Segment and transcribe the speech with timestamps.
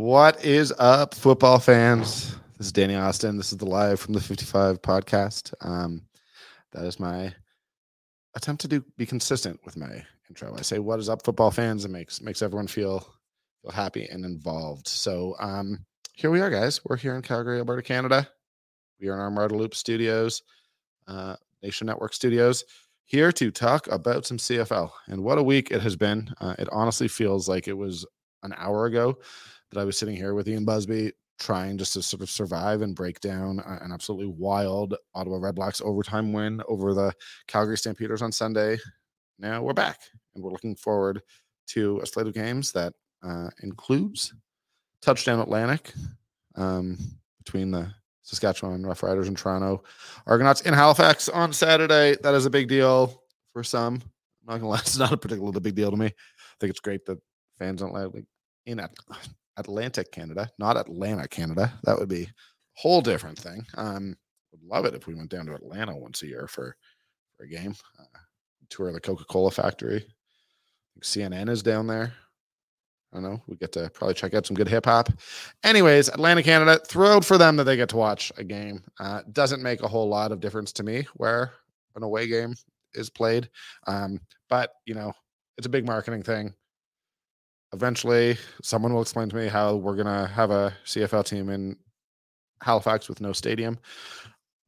[0.00, 2.34] What is up, football fans?
[2.56, 3.36] This is Danny Austin.
[3.36, 5.52] This is the live from the 55 podcast.
[5.60, 6.06] Um,
[6.72, 7.34] that is my
[8.34, 10.56] attempt to do be consistent with my intro.
[10.56, 13.00] I say, "What is up, football fans?" It makes makes everyone feel
[13.60, 14.88] feel happy and involved.
[14.88, 16.80] So, um, here we are, guys.
[16.82, 18.26] We're here in Calgary, Alberta, Canada.
[19.00, 20.42] We are in our Marda Loop Studios,
[21.08, 22.64] uh, Nation Network Studios,
[23.04, 24.92] here to talk about some CFL.
[25.08, 26.32] And what a week it has been!
[26.40, 28.06] Uh, it honestly feels like it was
[28.42, 29.18] an hour ago
[29.70, 32.94] that I was sitting here with Ian Busby trying just to sort of survive and
[32.94, 37.12] break down an absolutely wild Ottawa Redblacks overtime win over the
[37.48, 38.78] Calgary Stampeders on Sunday.
[39.38, 40.00] Now we're back
[40.34, 41.22] and we're looking forward
[41.68, 44.34] to a slate of games that uh, includes
[45.00, 45.92] touchdown Atlantic
[46.56, 46.98] um,
[47.38, 47.90] between the
[48.22, 49.82] Saskatchewan Roughriders and Toronto
[50.26, 52.16] Argonauts in Halifax on Saturday.
[52.22, 53.94] That is a big deal for some.
[53.94, 56.06] I'm not gonna lie, it's not a particularly big deal to me.
[56.06, 57.18] I think it's great that
[57.60, 58.10] fans don't like
[58.66, 58.80] in
[59.56, 61.72] Atlantic Canada, not Atlanta, Canada.
[61.84, 62.28] That would be a
[62.74, 63.64] whole different thing.
[63.76, 64.16] Um,
[64.50, 66.74] would love it if we went down to Atlanta once a year for
[67.36, 67.74] for a game.
[67.98, 68.18] Uh,
[68.68, 70.04] tour the Coca Cola factory.
[71.02, 72.12] CNN is down there.
[73.12, 73.42] I don't know.
[73.48, 75.08] We get to probably check out some good hip hop.
[75.64, 78.84] Anyways, Atlanta, Canada, thrilled for them that they get to watch a game.
[79.00, 81.52] Uh, doesn't make a whole lot of difference to me where
[81.96, 82.54] an away game
[82.94, 83.50] is played.
[83.88, 85.12] Um, but, you know,
[85.58, 86.54] it's a big marketing thing.
[87.72, 91.76] Eventually, someone will explain to me how we're going to have a CFL team in
[92.62, 93.78] Halifax with no stadium.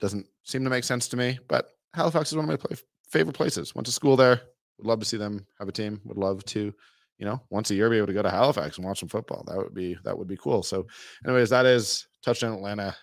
[0.01, 2.77] Doesn't seem to make sense to me, but Halifax is one of my play-
[3.09, 3.75] favorite places.
[3.75, 4.41] Went to school there.
[4.79, 6.01] Would love to see them have a team.
[6.05, 6.73] Would love to,
[7.19, 9.45] you know, once a year be able to go to Halifax and watch some football.
[9.47, 10.63] That would be that would be cool.
[10.63, 10.87] So,
[11.25, 12.97] anyways, that is touchdown Atlanta.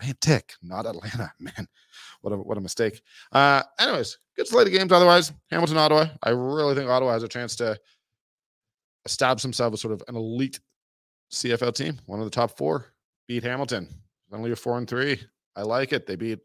[0.00, 1.32] Atlantic, not Atlanta.
[1.40, 1.68] Man,
[2.20, 3.00] what a what a mistake.
[3.32, 4.92] Uh, anyways, good slate of games.
[4.92, 6.06] Otherwise, Hamilton, Ottawa.
[6.22, 7.78] I really think Ottawa has a chance to
[9.08, 10.60] establish himself as sort of an elite
[11.32, 12.86] CFL team, one of the top four.
[13.26, 13.88] Beat Hamilton.
[14.32, 15.20] Only a four and three.
[15.56, 16.06] I like it.
[16.06, 16.38] They beat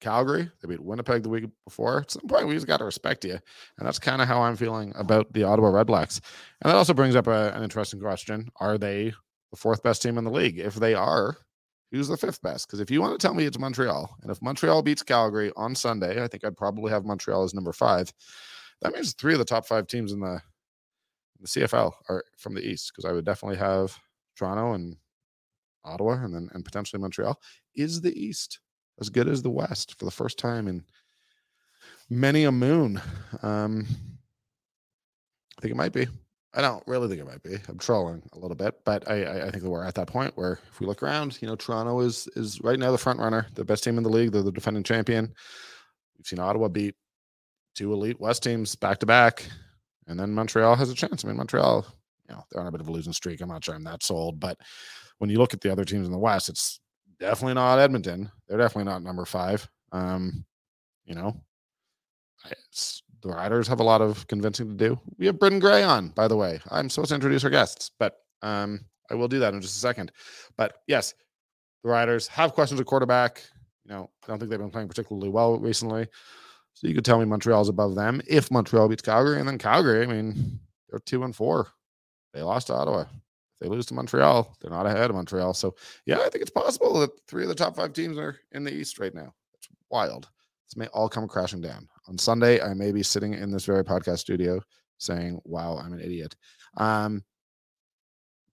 [0.00, 0.50] Calgary.
[0.60, 2.00] They beat Winnipeg the week before.
[2.00, 3.32] At some point, we just got to respect you.
[3.32, 6.20] And that's kind of how I'm feeling about the Ottawa Redblacks.
[6.62, 9.12] And that also brings up a, an interesting question Are they
[9.50, 10.58] the fourth best team in the league?
[10.58, 11.36] If they are,
[11.90, 12.66] who's the fifth best?
[12.66, 15.74] Because if you want to tell me it's Montreal, and if Montreal beats Calgary on
[15.74, 18.12] Sunday, I think I'd probably have Montreal as number five.
[18.82, 20.40] That means three of the top five teams in the,
[21.40, 23.96] the CFL are from the East, because I would definitely have
[24.36, 24.96] Toronto and
[25.84, 27.38] Ottawa and then and potentially Montreal.
[27.74, 28.60] Is the East
[29.00, 30.84] as good as the West for the first time in
[32.10, 33.00] many a moon.
[33.42, 33.86] Um,
[35.56, 36.06] I think it might be.
[36.54, 37.56] I don't really think it might be.
[37.68, 40.80] I'm trolling a little bit, but I, I think we're at that point where if
[40.80, 43.84] we look around, you know, Toronto is is right now the front runner, the best
[43.84, 44.32] team in the league.
[44.32, 45.32] They're the defending champion.
[46.16, 46.94] We've seen Ottawa beat
[47.74, 49.46] two elite West teams back to back,
[50.08, 51.24] and then Montreal has a chance.
[51.24, 51.86] I mean, Montreal,
[52.28, 53.40] you know, they're on a bit of a losing streak.
[53.40, 54.58] I'm not sure I'm that sold, but
[55.18, 56.80] when you look at the other teams in the West, it's
[57.20, 58.30] definitely not Edmonton.
[58.48, 59.68] They're definitely not number five.
[59.92, 60.44] Um,
[61.04, 61.40] you know,
[63.22, 65.00] the Riders have a lot of convincing to do.
[65.18, 66.60] We have Britton Gray on, by the way.
[66.70, 68.80] I'm supposed to introduce our guests, but um,
[69.10, 70.12] I will do that in just a second.
[70.56, 71.14] But yes,
[71.82, 73.42] the Riders have questions at quarterback.
[73.84, 76.06] You know, I don't think they've been playing particularly well recently.
[76.78, 80.04] So you could tell me Montreal's above them if Montreal beats Calgary, and then Calgary.
[80.04, 81.66] I mean, they're two and four.
[82.32, 83.08] They lost to Ottawa If
[83.60, 85.54] they lose to Montreal, they're not ahead of Montreal.
[85.54, 85.74] So
[86.06, 88.72] yeah, I think it's possible that three of the top five teams are in the
[88.72, 89.34] East right now.
[89.54, 90.28] It's wild.
[90.68, 91.88] This may all come crashing down.
[92.06, 94.60] On Sunday, I may be sitting in this very podcast studio
[94.98, 96.36] saying, Wow, I'm an idiot.
[96.76, 97.24] Um,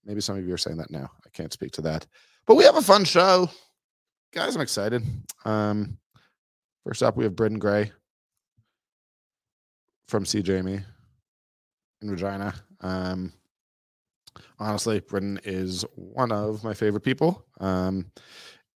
[0.03, 1.11] maybe some of you are saying that now.
[1.23, 2.07] I can't speak to that.
[2.47, 3.51] But we have a fun show.
[4.33, 5.03] Guys, I'm excited.
[5.45, 5.99] Um,
[6.83, 7.91] first up, we have Britton Gray
[10.07, 10.83] from CJME.
[12.01, 12.53] in Regina.
[12.81, 13.33] Um,
[14.59, 17.45] honestly, Britton is one of my favorite people.
[17.59, 18.11] Um,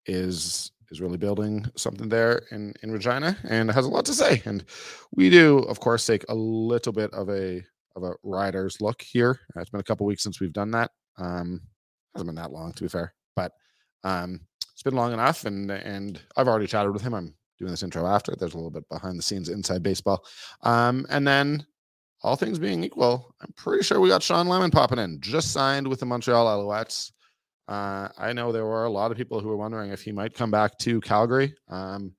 [0.06, 4.41] is is really building something there in in Regina and has a lot to say.
[4.45, 4.63] And
[5.12, 7.63] we do, of course, take a little bit of a
[7.95, 9.39] of a rider's look here.
[9.56, 10.91] It's been a couple weeks since we've done that.
[11.18, 11.62] Um,
[12.15, 13.51] hasn't been that long, to be fair, but
[14.03, 14.41] um,
[14.73, 15.45] it's been long enough.
[15.45, 17.13] And and I've already chatted with him.
[17.13, 18.36] I'm doing this intro after.
[18.36, 20.24] There's a little bit behind the scenes inside baseball.
[20.62, 21.65] Um, and then
[22.24, 25.88] all things being equal, I'm pretty sure we got Shawn Lemon popping in, just signed
[25.88, 27.12] with the Montreal Alouettes.
[27.68, 30.33] Uh, I know there were a lot of people who were wondering if he might
[30.33, 31.54] come back to Calgary.
[31.69, 32.13] Um,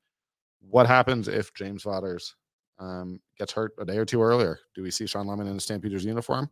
[0.60, 2.34] what happens if James Vaughters
[2.78, 4.58] um, gets hurt a day or two earlier?
[4.74, 6.48] Do we see Shawn Lemon in a Stampeders uniform?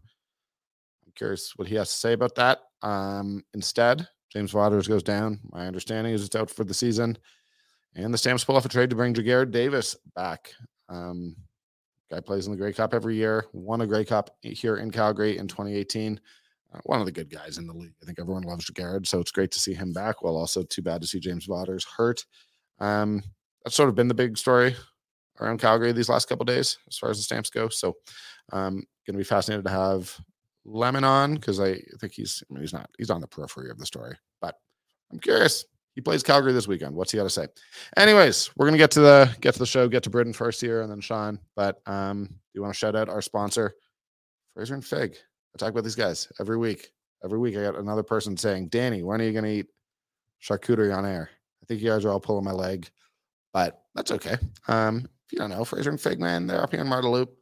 [1.06, 2.61] I'm curious what he has to say about that.
[2.83, 5.41] Um, instead, James Vaughters goes down.
[5.50, 7.17] My understanding is it's out for the season.
[7.96, 10.52] And the Stamps pull off a trade to bring Jagger Davis back.
[10.88, 11.34] Um,
[12.10, 15.38] guy plays in the Grey Cup every year, won a Grey Cup here in Calgary
[15.38, 16.20] in 2018
[16.75, 17.94] uh, one of the good guys in the league.
[18.02, 20.22] I think everyone loves Jared, so it's great to see him back.
[20.22, 22.25] Well, also too bad to see James Vaughters hurt.
[22.78, 23.22] Um,
[23.64, 24.76] that's sort of been the big story
[25.40, 27.69] around Calgary these last couple days as far as the stamps go.
[27.69, 27.96] So,
[28.52, 30.19] um, going to be fascinated to have
[30.64, 33.78] Lemon on because I think he's I mean, he's not he's on the periphery of
[33.78, 34.56] the story, but
[35.12, 35.64] I'm curious.
[35.96, 36.94] He plays Calgary this weekend.
[36.94, 37.48] What's he got to say?
[37.96, 40.82] Anyways, we're gonna get to the get to the show, get to Britton first here,
[40.82, 41.40] and then Shawn.
[41.56, 43.75] But um, do you want to shout out our sponsor,
[44.54, 45.16] Fraser and Fig?
[45.54, 46.93] I talk about these guys every week.
[47.25, 49.66] Every week, I got another person saying, "Danny, when are you to eat
[50.40, 51.31] charcuterie on air?"
[51.62, 52.90] I think you guys are all pulling my leg,
[53.54, 54.37] but that's okay.
[54.69, 57.34] Um, if you don't know, Fraser and Fig, man, they're up here in Marda Loop.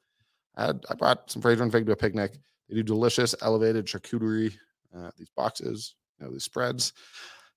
[0.56, 2.38] I, had, I brought some Fraser and Fig to a picnic.
[2.68, 4.56] They do delicious elevated charcuterie.
[4.96, 6.92] Uh, these boxes, you know, these spreads.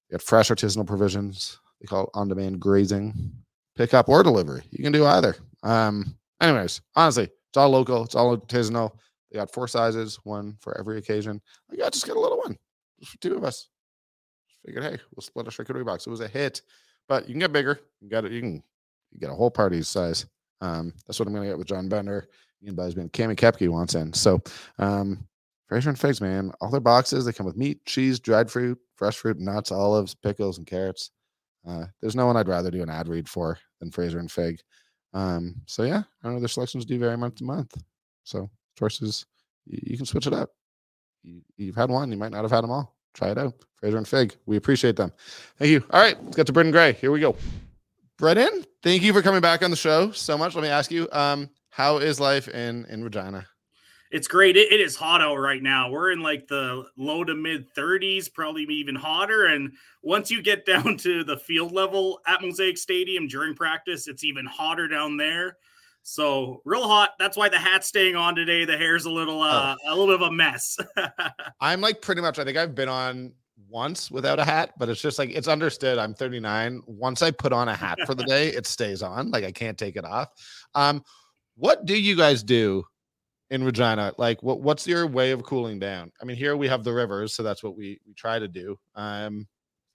[0.09, 1.59] They got fresh artisanal provisions.
[1.79, 3.31] They call it on-demand grazing,
[3.75, 4.63] pickup or delivery.
[4.71, 5.35] You can do either.
[5.63, 8.03] Um, anyways, honestly, it's all local.
[8.03, 8.91] It's all artisanal.
[9.31, 11.41] They got four sizes, one for every occasion.
[11.69, 12.57] Like, yeah, just get a little one,
[12.99, 13.69] just for two of us.
[14.65, 16.07] Figured, hey, we'll split a charcuterie box.
[16.07, 16.61] It was a hit,
[17.07, 17.79] but you can get bigger.
[18.01, 18.31] You got it.
[18.31, 18.63] You can
[19.11, 20.25] you get a whole party size.
[20.61, 22.27] Um, that's what I'm gonna get with John Bender.
[22.63, 24.11] Ian Busby Cami Kepke wants in.
[24.13, 24.41] So,
[24.79, 25.27] um,
[25.67, 29.17] Fraser and Figs, man, all their boxes they come with meat, cheese, dried fruit, fresh
[29.17, 31.11] fruit, nuts, olives, pickles, and carrots.
[31.67, 34.59] Uh, there's no one I'd rather do an ad read for than Fraser and Fig.
[35.13, 37.81] Um, so yeah, I know their selections do vary month to month.
[38.23, 39.25] So choices.
[39.65, 40.49] You, you can switch it up.
[41.23, 42.95] You, you've had one, you might not have had them all.
[43.13, 43.53] Try it out.
[43.77, 44.35] Fraser and Fig.
[44.45, 45.11] We appreciate them.
[45.57, 45.83] Thank you.
[45.91, 46.93] All right, let's get to Britton Gray.
[46.93, 47.35] Here we go.
[48.17, 50.55] Britton, thank you for coming back on the show so much.
[50.55, 53.45] Let me ask you, um, how is life in in Regina?
[54.11, 54.55] It's great.
[54.55, 55.89] It, it is hot out right now.
[55.89, 59.47] We're in like the low to mid 30s, probably even hotter.
[59.47, 64.23] And once you get down to the field level at Mosaic Stadium during practice, it's
[64.23, 65.57] even hotter down there.
[66.03, 67.11] So real hot.
[67.19, 68.63] That's why the hat's staying on today.
[68.63, 69.89] The hair's a little uh oh.
[69.89, 70.77] a little bit of a mess.
[71.59, 73.33] I'm like pretty much I think I've been on
[73.69, 75.97] once without a hat, but it's just like it's understood.
[75.97, 76.81] I'm 39.
[76.85, 79.31] Once I put on a hat for the day, it stays on.
[79.31, 80.29] Like I can't take it off.
[80.75, 81.03] Um,
[81.55, 82.85] what do you guys do
[83.49, 84.13] in Regina?
[84.17, 86.11] Like what what's your way of cooling down?
[86.21, 88.77] I mean, here we have the rivers, so that's what we we try to do.
[88.95, 89.47] Um,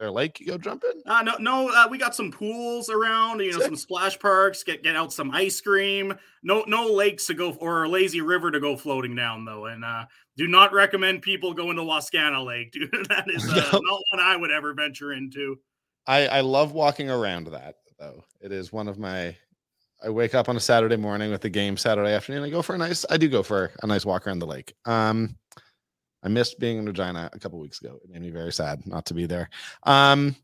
[0.02, 1.00] there a lake you go jumping?
[1.06, 1.68] Uh, no, no.
[1.68, 3.38] Uh, we got some pools around.
[3.38, 3.66] You know, Sick.
[3.66, 4.64] some splash parks.
[4.64, 6.12] Get get out some ice cream.
[6.42, 9.66] No, no lakes to go or a lazy river to go floating down though.
[9.66, 10.06] And uh,
[10.36, 12.72] do not recommend people going to Wascana Lake.
[12.72, 13.78] Dude, that is uh, no.
[13.78, 15.60] not one I would ever venture into.
[16.04, 18.24] I I love walking around that though.
[18.40, 19.36] It is one of my.
[20.04, 22.42] I wake up on a Saturday morning with the game Saturday afternoon.
[22.42, 23.04] I go for a nice.
[23.08, 24.74] I do go for a nice walk around the lake.
[24.84, 25.36] Um,
[26.22, 27.98] I missed being in Regina a couple weeks ago.
[28.02, 29.48] It made me very sad not to be there.
[29.84, 30.36] Um,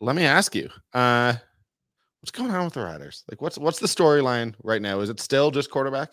[0.00, 1.34] let me ask you, uh,
[2.20, 3.24] what's going on with the Riders?
[3.30, 5.00] Like, what's what's the storyline right now?
[5.00, 6.12] Is it still just quarterback?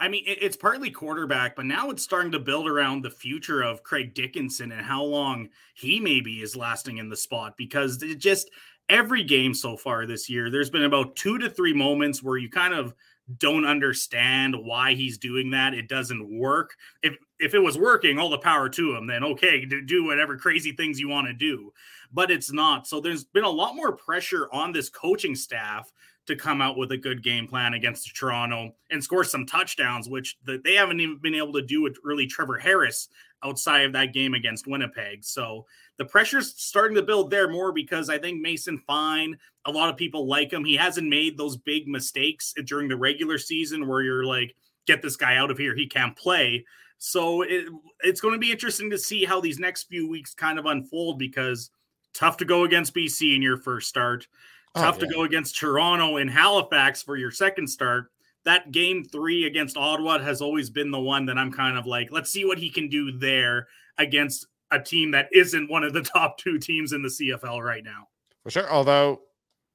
[0.00, 3.82] I mean, it's partly quarterback, but now it's starting to build around the future of
[3.82, 8.48] Craig Dickenson and how long he maybe is lasting in the spot because it just
[8.88, 12.48] every game so far this year, there's been about two to three moments where you
[12.48, 12.94] kind of
[13.36, 15.74] don't understand why he's doing that.
[15.74, 16.74] It doesn't work.
[17.02, 19.06] If if it was working, all the power to him.
[19.06, 21.72] Then okay, do whatever crazy things you want to do.
[22.12, 22.86] But it's not.
[22.86, 25.92] So there's been a lot more pressure on this coaching staff
[26.26, 30.36] to come out with a good game plan against Toronto and score some touchdowns, which
[30.44, 33.08] the, they haven't even been able to do with really Trevor Harris
[33.44, 35.24] outside of that game against Winnipeg.
[35.24, 35.66] So
[35.96, 39.96] the pressure's starting to build there more because I think Mason Fine, a lot of
[39.96, 40.64] people like him.
[40.64, 44.54] He hasn't made those big mistakes during the regular season where you're like,
[44.86, 45.74] get this guy out of here.
[45.74, 46.64] He can't play.
[46.98, 47.66] So it,
[48.00, 51.18] it's going to be interesting to see how these next few weeks kind of unfold
[51.18, 51.70] because
[52.14, 54.26] tough to go against BC in your first start,
[54.74, 55.06] oh, tough yeah.
[55.06, 58.10] to go against Toronto and Halifax for your second start
[58.48, 62.08] that game three against Ottawa has always been the one that I'm kind of like,
[62.10, 66.00] let's see what he can do there against a team that isn't one of the
[66.14, 68.08] top two teams in the CFL right now.
[68.42, 68.70] For sure.
[68.72, 69.20] Although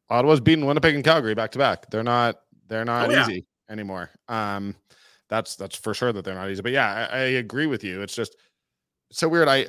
[0.10, 1.92] Ottawa's beaten Winnipeg and Calgary back to back.
[1.92, 2.38] They're not
[2.68, 3.30] they're not oh, yeah.
[3.30, 4.10] easy anymore.
[4.28, 4.76] Um
[5.30, 6.64] that's that's for sure that they're not easy.
[6.64, 8.02] But yeah, I, I agree with you.
[8.02, 8.36] It's just
[9.12, 9.48] so weird.
[9.48, 9.68] I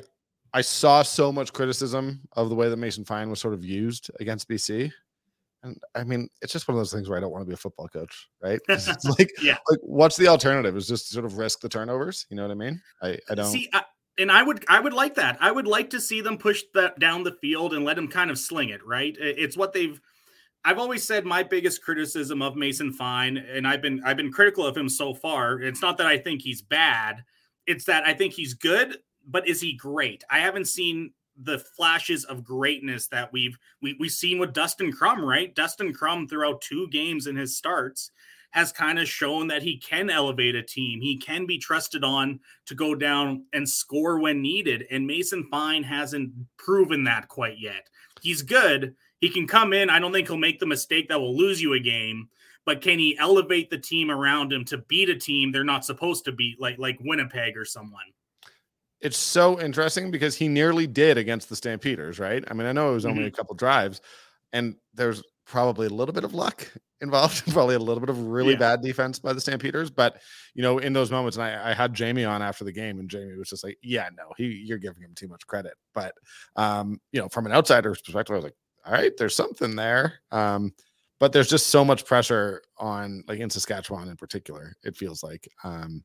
[0.51, 4.09] I saw so much criticism of the way that Mason Fine was sort of used
[4.19, 4.91] against BC.
[5.65, 7.53] And I mean, it's just one of those things where I don't want to be
[7.53, 8.59] a football coach, right?
[8.69, 8.87] It's
[9.19, 9.57] like, yeah.
[9.69, 10.77] like, what's the alternative?
[10.77, 12.27] Is just sort of risk the turnovers.
[12.29, 12.81] You know what I mean?
[13.01, 13.67] I, I don't see.
[13.73, 13.83] I,
[14.17, 15.37] and I would, I would like that.
[15.41, 18.29] I would like to see them push that down the field and let them kind
[18.29, 18.85] of sling it.
[18.85, 19.15] Right?
[19.19, 19.99] It's what they've.
[20.63, 24.65] I've always said my biggest criticism of Mason Fine, and I've been, I've been critical
[24.65, 25.61] of him so far.
[25.61, 27.23] It's not that I think he's bad.
[27.67, 30.23] It's that I think he's good, but is he great?
[30.29, 35.23] I haven't seen the flashes of greatness that we've we, we've seen with Dustin Crum,
[35.23, 35.53] right?
[35.53, 38.11] Dustin Crum throughout two games in his starts
[38.51, 41.01] has kind of shown that he can elevate a team.
[41.01, 44.85] He can be trusted on to go down and score when needed.
[44.89, 47.89] And Mason Fine hasn't proven that quite yet.
[48.21, 48.95] He's good.
[49.19, 49.89] He can come in.
[49.89, 52.29] I don't think he'll make the mistake that will lose you a game,
[52.65, 56.23] but can he elevate the team around him to beat a team they're not supposed
[56.25, 58.05] to beat, like like Winnipeg or someone?
[59.05, 62.43] It's so interesting because he nearly did against the Stampeders, right?
[62.49, 63.27] I mean, I know it was only mm-hmm.
[63.27, 64.01] a couple drives,
[64.51, 66.67] and there's probably a little bit of luck
[67.01, 68.59] involved, probably a little bit of really yeah.
[68.59, 69.91] bad defense by the Stampeders.
[69.91, 70.19] But
[70.55, 73.07] you know, in those moments, and I, I, had Jamie on after the game, and
[73.07, 76.15] Jamie was just like, "Yeah, no, he, you're giving him too much credit." But
[76.55, 78.57] um, you know, from an outsider's perspective, I was like,
[78.87, 80.73] "All right, there's something there." Um,
[81.19, 85.47] but there's just so much pressure on, like in Saskatchewan in particular, it feels like.
[85.63, 86.03] Um,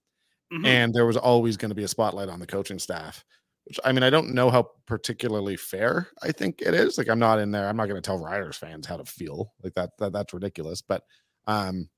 [0.52, 0.66] Mm-hmm.
[0.66, 3.24] And there was always going to be a spotlight on the coaching staff,
[3.66, 6.98] which I mean, I don't know how particularly fair I think it is.
[6.98, 7.68] Like, I'm not in there.
[7.68, 10.12] I'm not going to tell Riders fans how to feel like that, that.
[10.12, 10.82] That's ridiculous.
[10.82, 11.04] But,
[11.46, 11.88] um,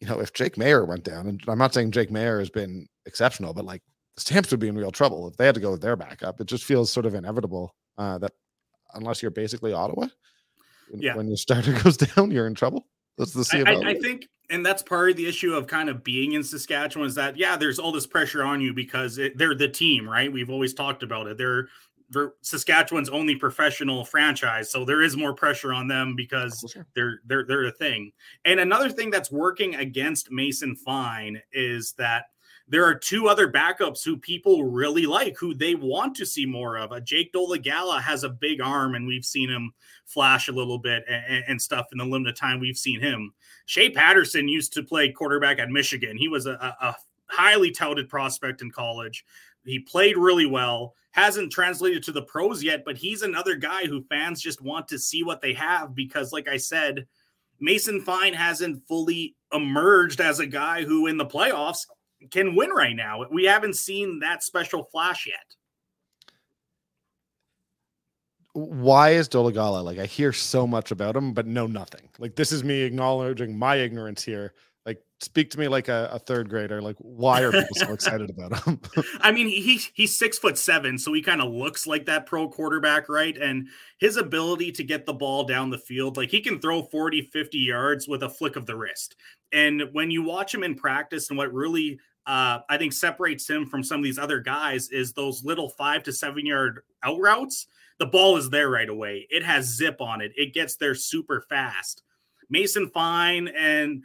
[0.00, 2.86] you know, if Jake Maier went down, and I'm not saying Jake Maier has been
[3.06, 3.82] exceptional, but like
[4.16, 6.40] the Stamps would be in real trouble if they had to go with their backup.
[6.40, 8.32] It just feels sort of inevitable uh, that
[8.94, 10.08] unless you're basically Ottawa,
[10.92, 11.14] yeah.
[11.14, 12.86] when your starter goes down, you're in trouble.
[13.16, 13.84] That's the CFL.
[13.84, 16.42] I, I, I think and that's part of the issue of kind of being in
[16.42, 20.08] Saskatchewan is that yeah, there's all this pressure on you because it, they're the team,
[20.08, 20.32] right?
[20.32, 21.36] We've always talked about it.
[21.36, 21.68] They're,
[22.10, 26.86] they're Saskatchewan's only professional franchise, so there is more pressure on them because sure.
[26.94, 28.12] they're they're they're a thing.
[28.44, 32.26] And another thing that's working against Mason Fine is that
[32.70, 36.76] there are two other backups who people really like, who they want to see more
[36.76, 36.92] of.
[36.92, 39.72] A Jake Dolegala has a big arm, and we've seen him
[40.04, 43.32] flash a little bit and, and, stuff in the limited time we've seen him.
[43.68, 46.16] Shea Patterson used to play quarterback at Michigan.
[46.16, 46.96] He was a, a
[47.26, 49.26] highly touted prospect in college.
[49.62, 54.04] He played really well, hasn't translated to the pros yet, but he's another guy who
[54.04, 57.06] fans just want to see what they have because, like I said,
[57.60, 61.84] Mason Fine hasn't fully emerged as a guy who in the playoffs
[62.30, 63.26] can win right now.
[63.30, 65.57] We haven't seen that special flash yet.
[68.58, 72.08] Why is Dolegala like I hear so much about him, but know nothing?
[72.18, 74.54] Like this is me acknowledging my ignorance here.
[74.84, 76.80] Like speak to me like a, a third grader.
[76.80, 78.80] Like why are people so excited about him?
[79.20, 82.48] I mean, he he's six foot seven, so he kind of looks like that pro
[82.48, 83.36] quarterback, right?
[83.36, 87.22] And his ability to get the ball down the field, like he can throw 40,
[87.22, 89.16] 50 yards with a flick of the wrist.
[89.52, 91.98] And when you watch him in practice, and what really
[92.28, 96.02] uh, I think separates him from some of these other guys is those little five
[96.02, 97.66] to seven yard out routes.
[97.98, 99.26] The ball is there right away.
[99.30, 100.32] It has zip on it.
[100.36, 102.02] It gets there super fast.
[102.50, 104.02] Mason Fine and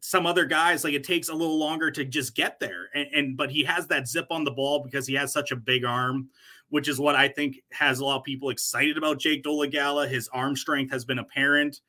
[0.00, 3.36] some other guys like it takes a little longer to just get there and, and,
[3.36, 6.28] but he has that zip on the ball because he has such a big arm
[6.68, 10.28] which is what i think has a lot of people excited about jake dolegala his
[10.32, 11.80] arm strength has been apparent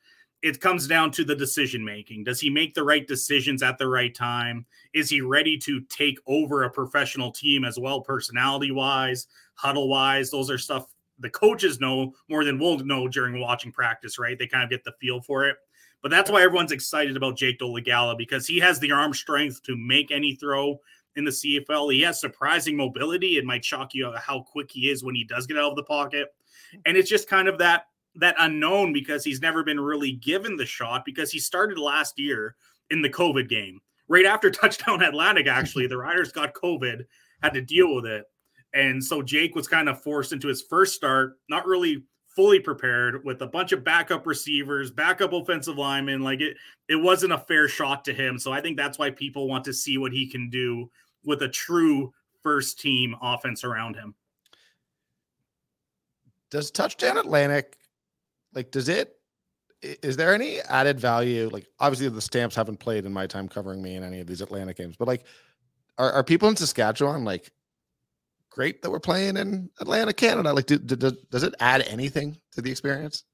[0.42, 2.24] it comes down to the decision making.
[2.24, 4.64] Does he make the right decisions at the right time?
[4.94, 10.30] Is he ready to take over a professional team as well, personality wise, huddle wise?
[10.30, 10.86] Those are stuff
[11.20, 14.38] the coaches know more than we'll know during watching practice, right?
[14.38, 15.56] They kind of get the feel for it.
[16.02, 19.76] But that's why everyone's excited about Jake Dolegala because he has the arm strength to
[19.76, 20.80] make any throw
[21.16, 21.92] in the CFL.
[21.92, 23.36] He has surprising mobility.
[23.36, 25.82] It might shock you how quick he is when he does get out of the
[25.82, 26.28] pocket.
[26.86, 27.84] And it's just kind of that
[28.16, 32.56] that unknown because he's never been really given the shot because he started last year
[32.90, 33.80] in the COVID game.
[34.08, 37.04] Right after touchdown Atlantic, actually, the Riders got COVID,
[37.42, 38.24] had to deal with it.
[38.72, 43.24] And so Jake was kind of forced into his first start, not really fully prepared
[43.24, 46.22] with a bunch of backup receivers, backup offensive linemen.
[46.22, 46.56] Like it,
[46.88, 48.38] it wasn't a fair shot to him.
[48.38, 50.90] So I think that's why people want to see what he can do
[51.24, 52.12] with a true
[52.42, 54.14] first team offense around him.
[56.50, 57.76] Does touchdown Atlantic
[58.54, 59.16] like does it
[59.82, 61.48] is there any added value?
[61.50, 64.40] Like, obviously, the Stamps haven't played in my time covering me in any of these
[64.40, 65.24] Atlanta games, but like,
[65.98, 67.50] are, are people in Saskatchewan like
[68.50, 70.52] great that we're playing in Atlanta, Canada?
[70.52, 70.96] Like, do, do,
[71.30, 73.24] does it add anything to the experience?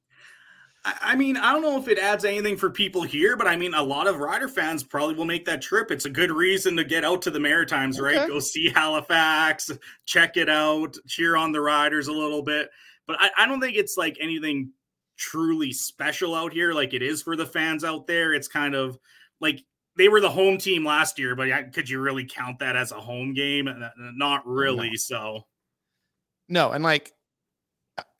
[1.02, 3.74] I mean, I don't know if it adds anything for people here, but I mean,
[3.74, 5.90] a lot of Rider fans probably will make that trip.
[5.90, 8.18] It's a good reason to get out to the Maritimes, okay.
[8.18, 8.28] right?
[8.28, 9.70] Go see Halifax,
[10.04, 12.70] check it out, cheer on the Riders a little bit.
[13.08, 14.70] But I, I don't think it's like anything
[15.16, 18.32] truly special out here like it is for the fans out there.
[18.32, 18.96] It's kind of
[19.40, 19.64] like
[19.96, 23.00] they were the home team last year, but could you really count that as a
[23.00, 23.68] home game?
[23.98, 24.90] Not really.
[24.90, 24.96] No.
[24.96, 25.40] So,
[26.48, 27.12] no, and like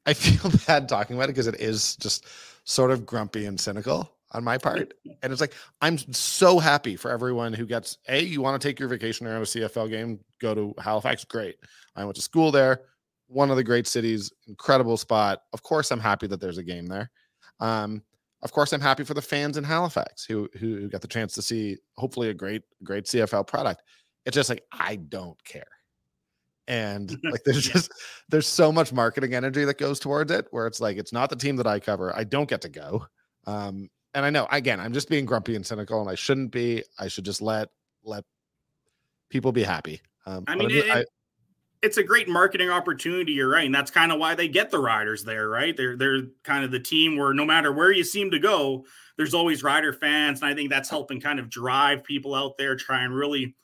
[0.04, 2.26] I feel bad talking about it because it is just
[2.64, 4.94] sort of grumpy and cynical on my part.
[5.22, 8.80] And it's like, I'm so happy for everyone who gets a, you want to take
[8.80, 11.24] your vacation around a CFL game, go to Halifax.
[11.24, 11.56] Great.
[11.94, 12.80] I went to school there
[13.28, 15.42] one of the great cities, incredible spot.
[15.52, 17.10] Of course, I'm happy that there's a game there.
[17.60, 18.02] Um,
[18.42, 21.42] of course, I'm happy for the fans in Halifax who, who got the chance to
[21.42, 23.82] see hopefully a great great CFL product.
[24.24, 25.64] It's just like I don't care,
[26.68, 27.92] and like there's just
[28.28, 30.46] there's so much marketing energy that goes towards it.
[30.50, 32.14] Where it's like it's not the team that I cover.
[32.14, 33.06] I don't get to go.
[33.46, 36.82] Um, and I know again, I'm just being grumpy and cynical, and I shouldn't be.
[36.98, 37.68] I should just let
[38.04, 38.24] let
[39.30, 40.00] people be happy.
[40.26, 41.04] Um, I mean, it, I,
[41.82, 43.32] it's a great marketing opportunity.
[43.32, 45.76] You're right, and that's kind of why they get the riders there, right?
[45.76, 48.84] They're they're kind of the team where no matter where you seem to go,
[49.16, 52.76] there's always rider fans, and I think that's helping kind of drive people out there.
[52.76, 53.54] Try and really,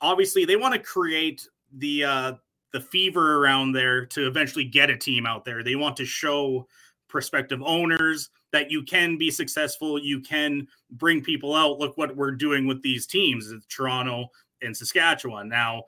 [0.00, 2.32] obviously, they want to create the uh,
[2.72, 5.62] the fever around there to eventually get a team out there.
[5.62, 6.66] They want to show
[7.08, 9.98] prospective owners that you can be successful.
[9.98, 11.78] You can bring people out.
[11.78, 14.28] Look what we're doing with these teams, Toronto
[14.62, 15.84] and Saskatchewan now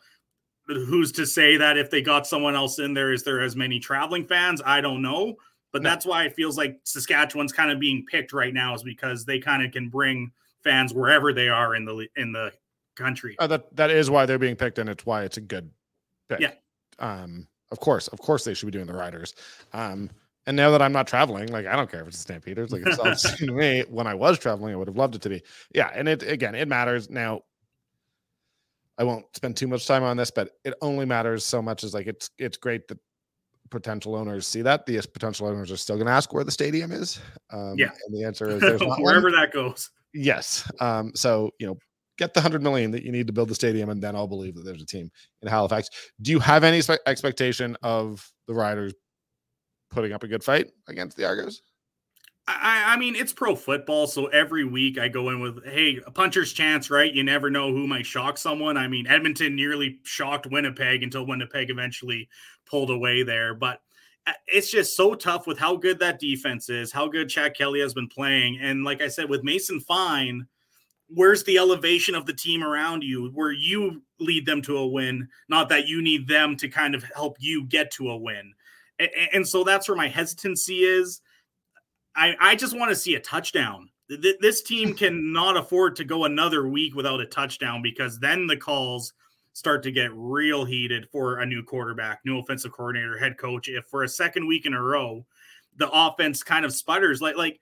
[0.67, 3.79] who's to say that if they got someone else in there, is there as many
[3.79, 4.63] traveling fans?
[4.65, 5.35] I don't know.
[5.73, 5.91] But no.
[5.91, 9.39] that's why it feels like Saskatchewan's kind of being picked right now, is because they
[9.39, 10.31] kind of can bring
[10.63, 12.53] fans wherever they are in the in the
[12.95, 13.37] country.
[13.39, 15.71] Uh, that that is why they're being picked, and it's why it's a good
[16.29, 16.41] pick.
[16.41, 16.53] Yeah.
[16.99, 17.49] Um.
[17.71, 19.35] Of course, of course, they should be doing the riders.
[19.73, 20.11] Um.
[20.47, 22.73] And now that I'm not traveling, like I don't care if it's Stampeders.
[22.73, 23.85] Like it's all to me.
[23.89, 25.43] When I was traveling, I would have loved it to be.
[25.75, 27.43] Yeah, and it again, it matters now.
[29.03, 31.93] I won't spend too much time on this, but it only matters so much as
[31.93, 32.99] like it's it's great that
[33.69, 34.87] potential owners see that.
[34.87, 37.19] The potential owners are still going to ask where the stadium is.
[37.53, 39.33] Um, yeah, and the answer is there's not wherever one.
[39.33, 39.91] that goes.
[40.15, 40.71] Yes.
[40.79, 41.79] Um, so you know,
[42.17, 44.55] get the hundred million that you need to build the stadium, and then I'll believe
[44.55, 45.11] that there's a team
[45.43, 45.89] in Halifax.
[46.21, 48.95] Do you have any expectation of the Riders
[49.91, 51.61] putting up a good fight against the Argos?
[52.49, 56.11] I, I, mean, it's pro football, so every week I go in with, hey, a
[56.11, 57.13] puncher's chance, right?
[57.13, 58.77] You never know who might shock someone.
[58.77, 62.29] I mean, Edmonton nearly shocked Winnipeg until Winnipeg eventually
[62.67, 63.55] pulled away there.
[63.55, 63.81] But
[64.27, 67.81] uh, it's just so tough with how good that defense is, how good Chad Kelly
[67.81, 68.59] has been playing.
[68.61, 70.47] And like I said, with Mason Fine,
[71.09, 75.29] where's the elevation of the team around you where you lead them to a win,
[75.49, 78.53] not that you need them to kind of help you get to a win.
[78.99, 81.21] And, and so that's where my hesitancy is
[82.15, 83.89] I, I just want to see a touchdown.
[84.09, 89.13] This team cannot afford to go another week without a touchdown because then the calls
[89.55, 93.69] start to get real heated for a new quarterback, new offensive coordinator, head coach.
[93.69, 95.27] If for a second week in a row,
[95.77, 97.61] the offense kind of sputters, like like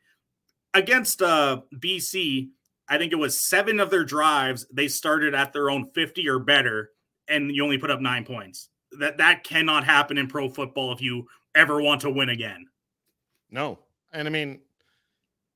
[0.74, 2.48] against uh, BC,
[2.88, 6.38] I think it was seven of their drives they started at their own fifty or
[6.38, 6.90] better,
[7.28, 8.68] and you only put up nine points.
[8.98, 12.66] That that cannot happen in pro football if you ever want to win again.
[13.50, 13.80] No,
[14.12, 14.60] and I mean,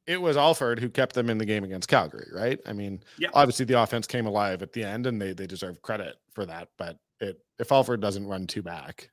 [0.07, 2.59] it was Alford who kept them in the game against Calgary, right?
[2.67, 3.29] I mean, yeah.
[3.33, 6.69] obviously the offense came alive at the end and they they deserve credit for that.
[6.77, 9.11] But it if Alford doesn't run two back,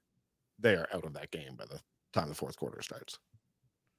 [0.59, 1.79] they are out of that game by the
[2.13, 3.17] time the fourth quarter starts.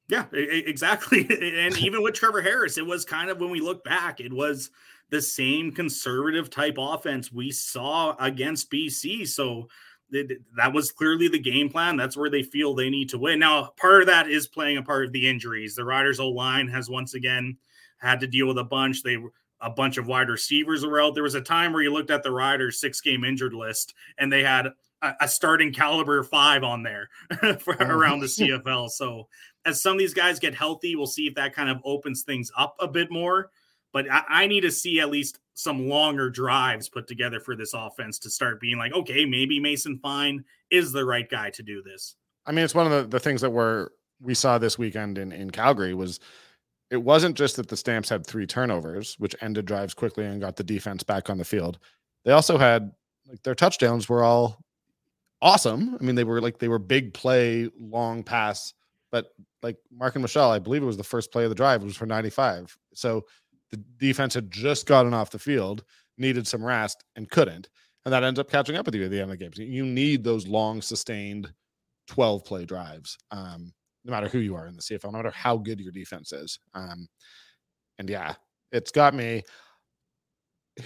[0.08, 1.20] Yeah, exactly.
[1.30, 4.70] and even with Trevor Harris, it was kind of when we look back, it was
[5.10, 9.28] the same conservative type offense we saw against BC.
[9.28, 9.68] So
[10.56, 11.96] that was clearly the game plan.
[11.96, 13.38] That's where they feel they need to win.
[13.38, 15.74] Now, part of that is playing a part of the injuries.
[15.74, 17.56] The Riders' O line has once again
[17.98, 19.02] had to deal with a bunch.
[19.02, 19.18] They
[19.62, 21.14] a bunch of wide receivers were out.
[21.14, 24.30] There was a time where you looked at the Riders' six game injured list and
[24.30, 24.66] they had
[25.00, 27.08] a, a starting caliber five on there
[27.60, 27.86] for, oh.
[27.86, 28.90] around the CFL.
[28.90, 29.28] So
[29.64, 32.50] as some of these guys get healthy, we'll see if that kind of opens things
[32.56, 33.50] up a bit more.
[33.92, 37.74] But I, I need to see at least some longer drives put together for this
[37.74, 41.82] offense to start being like, okay, maybe Mason Fine is the right guy to do
[41.82, 42.16] this.
[42.46, 45.32] I mean, it's one of the, the things that were we saw this weekend in,
[45.32, 46.20] in Calgary was
[46.90, 50.56] it wasn't just that the Stamps had three turnovers, which ended drives quickly and got
[50.56, 51.78] the defense back on the field.
[52.24, 52.92] They also had
[53.28, 54.62] like their touchdowns were all
[55.40, 55.96] awesome.
[56.00, 58.74] I mean, they were like they were big play, long pass
[59.12, 59.26] but
[59.62, 62.06] like Marken Michel, I believe it was the first play of the drive was for
[62.06, 62.76] 95.
[62.94, 63.26] So
[63.72, 65.82] the defense had just gotten off the field,
[66.18, 67.68] needed some rest, and couldn't.
[68.04, 69.52] And that ends up catching up with you at the end of the game.
[69.52, 71.52] So you need those long, sustained
[72.08, 73.72] 12 play drives, um,
[74.04, 76.58] no matter who you are in the CFL, no matter how good your defense is.
[76.74, 77.08] Um,
[77.98, 78.34] and yeah,
[78.70, 79.42] it's got me.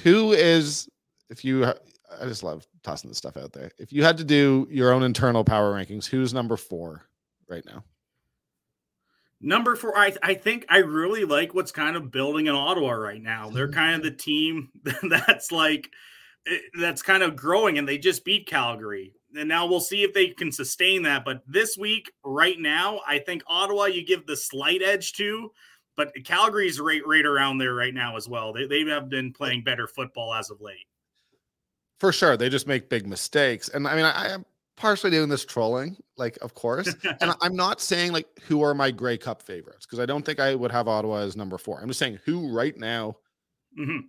[0.03, 0.88] Who is,
[1.31, 3.70] if you, I just love tossing this stuff out there.
[3.79, 7.03] If you had to do your own internal power rankings, who's number four
[7.49, 7.83] right now?
[9.40, 13.22] Number four, I, I think I really like what's kind of building in Ottawa right
[13.22, 13.51] now.
[13.51, 14.70] They're kind of the team
[15.03, 15.90] that's like
[16.46, 19.12] eh, that's kind of growing, and they just beat Calgary.
[19.37, 21.25] And now we'll see if they can sustain that.
[21.25, 25.51] But this week, right now, I think Ottawa you give the slight edge to,
[25.96, 28.55] but Calgary's right right around there right now as well.
[28.55, 30.87] They they have been playing better football as of late.
[32.01, 34.46] For sure, they just make big mistakes, and I mean, I am
[34.77, 36.95] partially doing this trolling, like of course.
[37.21, 40.41] and I'm not saying like who are my Grey Cup favorites because I don't think
[40.41, 41.81] I would have Ottawa as number four.
[41.81, 43.17] I'm just saying who right now.
[43.79, 44.07] Mm-hmm.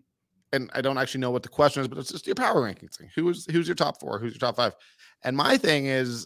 [0.53, 2.95] And I don't actually know what the question is, but it's just your power rankings
[2.95, 3.09] thing.
[3.15, 4.17] Who is who's your top four?
[4.17, 4.75] Who's your top five?
[5.23, 6.25] And my thing is,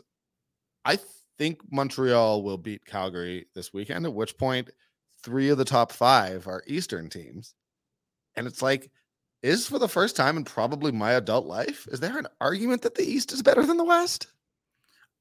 [0.86, 1.00] I
[1.40, 4.06] think Montreal will beat Calgary this weekend.
[4.06, 4.70] At which point,
[5.24, 7.56] three of the top five are Eastern teams,
[8.36, 8.92] and it's like
[9.44, 11.88] is for the first time in probably my adult life.
[11.92, 14.28] Is there an argument that the East is better than the West?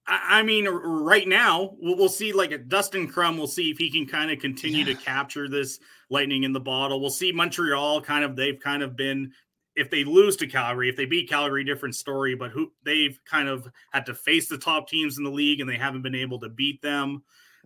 [0.07, 2.33] I mean, right now we'll, see.
[2.33, 4.95] Like a Dustin Crum, we'll see if he can kind of continue yeah.
[4.95, 5.79] to capture this
[6.09, 7.01] lightning in the bottle.
[7.01, 8.35] We'll see Montreal kind of.
[8.35, 9.33] They've kind of been.
[9.77, 12.35] If they lose to Calgary, if they beat Calgary, different story.
[12.35, 15.71] But who they've kind of had to face the top teams in the league, and
[15.71, 17.23] they haven't been able to beat them.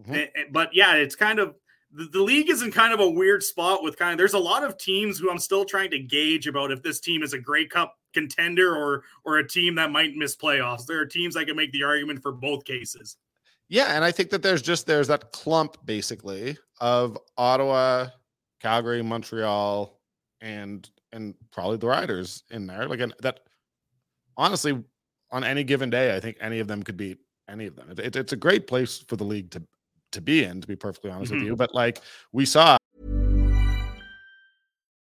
[0.06, 0.52] Mm-hmm.
[0.52, 1.54] But yeah, it's kind of
[1.94, 4.38] the, the league is in kind of a weird spot with kind of there's a
[4.38, 7.38] lot of teams who I'm still trying to gauge about if this team is a
[7.38, 10.86] Grey Cup contender or or a team that might miss playoffs.
[10.86, 13.16] There are teams I can make the argument for both cases.
[13.68, 18.08] Yeah, and I think that there's just there's that clump basically of Ottawa,
[18.60, 19.98] Calgary, Montreal,
[20.40, 22.88] and and probably the Riders in there.
[22.88, 23.40] Like that
[24.36, 24.82] honestly,
[25.30, 27.90] on any given day, I think any of them could beat any of them.
[27.90, 29.62] It, it, it's a great place for the league to
[30.14, 31.40] to be in, to be perfectly honest mm-hmm.
[31.40, 31.56] with you.
[31.56, 32.00] But like
[32.32, 32.76] we saw.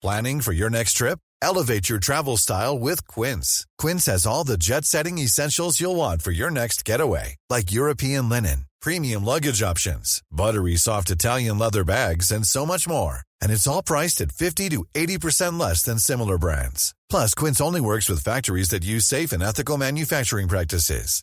[0.01, 1.18] Planning for your next trip?
[1.42, 3.66] Elevate your travel style with Quince.
[3.79, 8.29] Quince has all the jet setting essentials you'll want for your next getaway, like European
[8.29, 13.23] linen, premium luggage options, buttery soft Italian leather bags, and so much more.
[13.40, 16.94] And it's all priced at 50 to 80% less than similar brands.
[17.11, 21.23] Plus, Quince only works with factories that use safe and ethical manufacturing practices.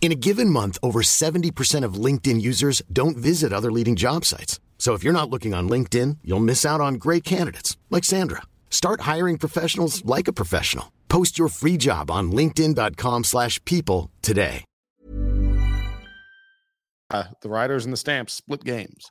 [0.00, 4.58] In a given month, over 70% of LinkedIn users don't visit other leading job sites.
[4.78, 8.42] So if you're not looking on LinkedIn, you'll miss out on great candidates like Sandra.
[8.70, 10.92] Start hiring professionals like a professional.
[11.10, 14.64] Post your free job on linkedin.com/people today.
[17.10, 19.10] Uh, the Riders and the Stamps split games.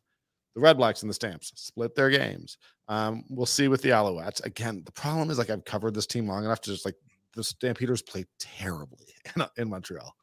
[0.53, 2.57] The Red Blacks and the Stamps split their games.
[2.87, 4.43] Um, we'll see with the Alouettes.
[4.45, 6.95] Again, the problem is like I've covered this team long enough to just like
[7.35, 10.15] the Stampeders play terribly in, in Montreal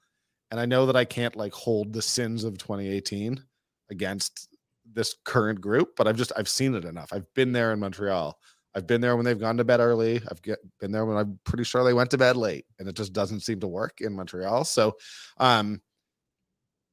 [0.55, 3.43] and I know that I can't like hold the sins of 2018
[3.91, 7.09] against this current group, but I've just I've seen it enough.
[7.13, 8.39] I've been there in Montreal.
[8.73, 10.23] I've been there when they've gone to bed early.
[10.31, 12.95] I've get, been there when I'm pretty sure they went to bed late, and it
[12.95, 14.65] just doesn't seem to work in Montreal.
[14.65, 14.95] So,
[15.39, 15.83] um,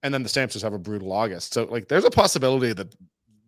[0.02, 1.54] and then the Stamps just have a brutal August.
[1.54, 2.96] So, like, there's a possibility that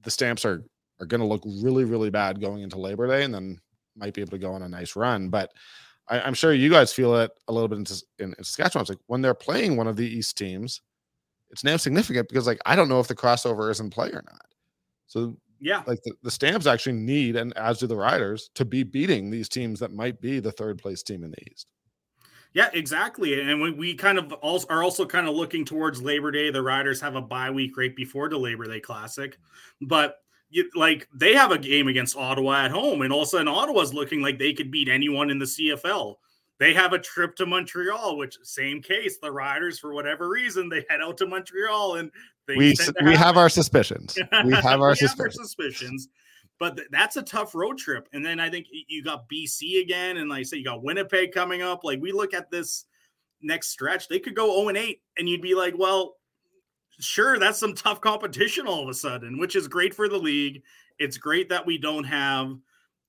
[0.04, 0.64] the Stamps are
[1.00, 3.58] are going to look really, really bad going into Labor Day, and then
[3.96, 5.30] might be able to go on a nice run.
[5.30, 5.52] But
[6.10, 7.86] I, am sure you guys feel it a little bit in,
[8.20, 8.82] in, in Saskatchewan.
[8.82, 10.82] It's like when they're playing one of the East teams,
[11.50, 14.24] it's now significant because like I don't know if the crossover is in play or
[14.26, 14.46] not.
[15.08, 18.84] So yeah, like the, the Stamps actually need, and as do the Riders, to be
[18.84, 21.68] beating these teams that might be the third place team in the East.
[22.54, 23.42] Yeah, exactly.
[23.42, 26.52] And we, we kind of also are also kind of looking towards Labor Day.
[26.52, 29.38] The Riders have a bye week right before the Labor Day Classic,
[29.82, 30.18] but
[30.54, 33.48] you, like they have a game against Ottawa at home, and all of a sudden
[33.48, 36.16] Ottawa's looking like they could beat anyone in the CFL.
[36.60, 39.18] They have a trip to Montreal, which same case.
[39.18, 42.12] The Riders, for whatever reason, they head out to Montreal, and
[42.48, 44.16] they we we have our suspicions.
[44.46, 45.18] We have our, we suspicions.
[45.18, 46.10] Have our suspicions.
[46.60, 48.08] But th- that's a tough road trip.
[48.14, 51.32] And then I think you got BC again, and like I said, you got Winnipeg
[51.32, 51.84] coming up.
[51.84, 52.86] Like we look at this
[53.42, 56.18] next stretch, they could go 0 and 8, and you'd be like, well,
[57.00, 60.64] sure, that's some tough competition all of a sudden, which is great for the league.
[61.00, 62.58] It's great that we don't have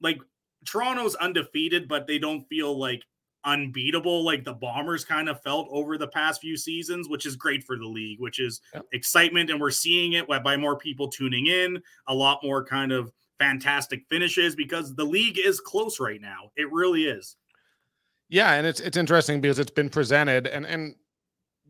[0.00, 0.18] like
[0.64, 3.02] Toronto's undefeated, but they don't feel like
[3.44, 7.62] unbeatable like the Bombers kind of felt over the past few seasons, which is great
[7.62, 8.84] for the league, which is yep.
[8.92, 9.50] excitement.
[9.50, 14.04] And we're seeing it by more people tuning in, a lot more kind of fantastic
[14.08, 16.50] finishes because the league is close right now.
[16.56, 17.36] It really is.
[18.30, 20.94] Yeah, and it's it's interesting because it's been presented and and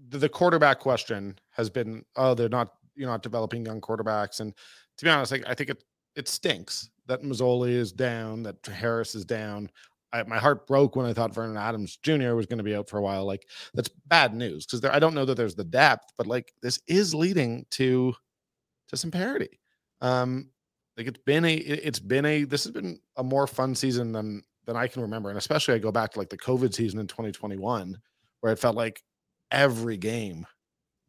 [0.09, 4.41] the quarterback question has been, oh, they're not you're not developing young quarterbacks.
[4.41, 4.55] And
[4.99, 9.15] to be honest, like, I think it it stinks that Masoli is down, that Harris
[9.15, 9.71] is down.
[10.13, 12.35] I, my heart broke when I thought Vernon Adams Jr.
[12.35, 13.27] was going to be out for a while.
[13.27, 16.79] Like that's bad news because I don't know that there's the depth, but like this
[16.87, 18.15] is leading to
[18.89, 19.59] to some parity.
[20.01, 20.51] Um,
[20.97, 24.43] like it's been a it's been a this has been a more fun season than
[24.67, 27.07] than I can remember, and especially I go back to like the COVID season in
[27.07, 27.99] 2021
[28.41, 29.03] where it felt like
[29.51, 30.47] every game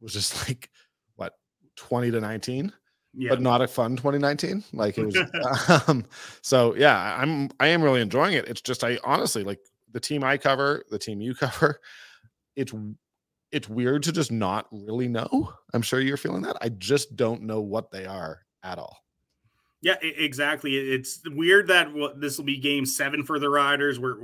[0.02, 0.70] was just like
[1.16, 1.34] what
[1.78, 2.72] 20 to 19
[3.14, 3.30] yeah.
[3.30, 5.18] but not a fun 2019 like it was
[5.88, 6.06] um
[6.42, 8.48] so yeah i'm i am really enjoying it.
[8.48, 9.60] It's just i honestly like
[9.92, 11.80] the team i cover the team you cover
[12.56, 12.74] it's
[13.52, 15.54] it's weird to just not really know.
[15.74, 16.58] I'm sure you're feeling that.
[16.62, 18.98] I just don't know what they are at all.
[19.82, 20.76] Yeah exactly.
[20.76, 24.00] It's weird that this will be game seven for the riders.
[24.00, 24.16] Where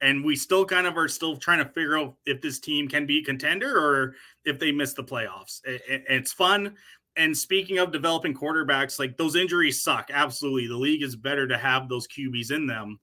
[0.00, 3.06] and we still kind of are still trying to figure out if this team can
[3.06, 5.60] be a contender or if they miss the playoffs.
[5.64, 6.76] it's fun.
[7.16, 10.08] And speaking of developing quarterbacks, like those injuries suck.
[10.12, 10.68] Absolutely.
[10.68, 13.00] The league is better to have those QBs in them,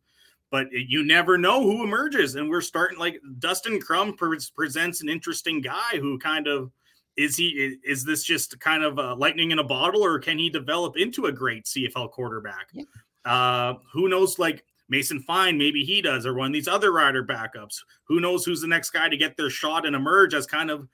[0.52, 2.36] but you never know who emerges.
[2.36, 4.16] And we're starting like Dustin Crum
[4.56, 6.72] presents an interesting guy who kind of
[7.18, 10.50] is he is this just kind of a lightning in a bottle or can he
[10.50, 12.70] develop into a great CFL quarterback?
[12.74, 12.84] Yeah.
[13.26, 14.40] Uh, who knows?
[14.40, 17.78] Like Mason Fine, maybe he does, or one of these other rider backups.
[18.08, 20.88] Who knows who's the next guy to get their shot and emerge as kind of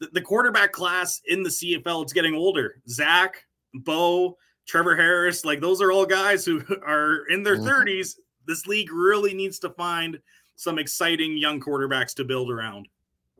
[0.00, 2.02] the, the quarterback class in the CFL.
[2.02, 2.82] It's getting older.
[2.88, 7.68] Zach, Bo, Trevor Harris, like those are all guys who are in their mm-hmm.
[7.68, 8.16] 30s.
[8.46, 10.18] This league really needs to find
[10.56, 12.88] some exciting young quarterbacks to build around.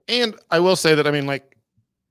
[0.06, 1.56] And I will say that, I mean, like,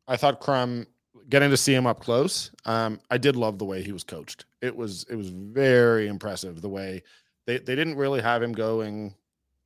[0.07, 0.85] I thought Crum
[1.29, 2.51] getting to see him up close.
[2.65, 4.45] Um, I did love the way he was coached.
[4.61, 7.03] It was it was very impressive the way
[7.47, 9.15] they they didn't really have him going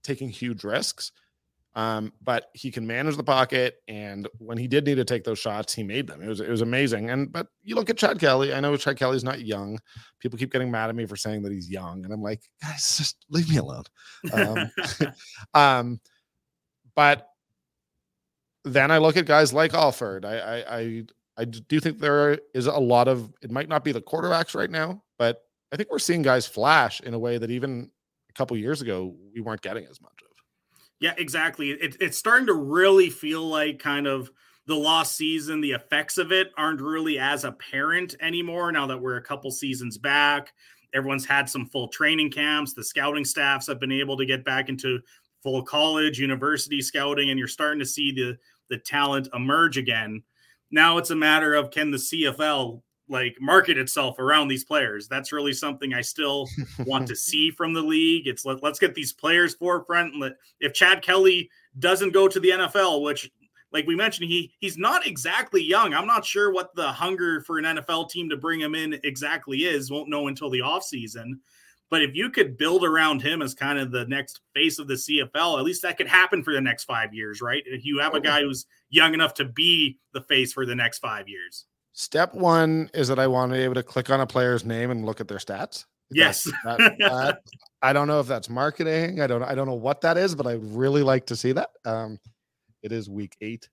[0.04, 1.12] taking huge risks.
[1.74, 5.40] Um, but he can manage the pocket, and when he did need to take those
[5.40, 6.22] shots, he made them.
[6.22, 7.10] It was it was amazing.
[7.10, 8.54] And but you look at Chad Kelly.
[8.54, 9.80] I know Chad Kelly's not young.
[10.20, 12.98] People keep getting mad at me for saying that he's young, and I'm like, guys,
[12.98, 13.84] just leave me alone.
[14.34, 14.72] Um,
[15.54, 16.02] um
[16.96, 17.28] but
[18.64, 20.26] then I look at guys like Alford.
[20.26, 21.04] I, I I
[21.38, 23.32] I do think there is a lot of.
[23.42, 27.02] It might not be the quarterbacks right now, but I think we're seeing guys flash
[27.02, 27.90] in a way that even
[28.30, 30.28] a couple years ago we weren't getting as much of.
[31.00, 31.72] Yeah, exactly.
[31.72, 34.32] It, it's starting to really feel like kind of
[34.68, 39.18] the lost season, the effects of it aren't really as apparent anymore now that we're
[39.18, 40.54] a couple seasons back.
[40.94, 42.74] Everyone's had some full training camps.
[42.74, 45.00] The scouting staffs have been able to get back into
[45.42, 48.38] full college, university scouting, and you're starting to see the
[48.70, 50.24] the talent emerge again.
[50.70, 52.82] Now it's a matter of can the CFL
[53.12, 55.08] like market itself around these players.
[55.08, 56.48] That's really something I still
[56.86, 58.28] want to see from the league.
[58.28, 60.18] It's let, us get these players forefront.
[60.18, 63.30] Let, if Chad Kelly doesn't go to the NFL, which
[63.72, 65.94] like we mentioned, he he's not exactly young.
[65.94, 69.60] I'm not sure what the hunger for an NFL team to bring him in exactly
[69.60, 69.92] is.
[69.92, 71.34] Won't know until the offseason.
[71.90, 74.94] But if you could build around him as kind of the next face of the
[74.94, 77.64] CFL, at least that could happen for the next five years, right?
[77.66, 81.00] If you have a guy who's young enough to be the face for the next
[81.00, 81.66] five years.
[81.94, 84.92] Step one is that I want to be able to click on a player's name
[84.92, 85.86] and look at their stats.
[86.10, 86.50] Yes.
[86.64, 87.40] That, that,
[87.82, 89.22] I don't know if that's marketing.
[89.22, 89.44] I don't.
[89.44, 91.70] I don't know what that is, but I would really like to see that.
[91.86, 92.20] Um,
[92.84, 93.68] it is week eight.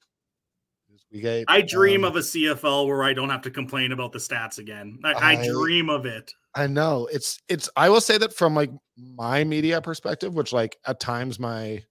[0.94, 1.44] Is week eight.
[1.48, 4.59] I dream um, of a CFL where I don't have to complain about the stats
[4.59, 4.98] again.
[5.04, 6.33] I, I, I dream of it.
[6.54, 7.68] I know it's it's.
[7.76, 11.83] I will say that from like my media perspective, which like at times my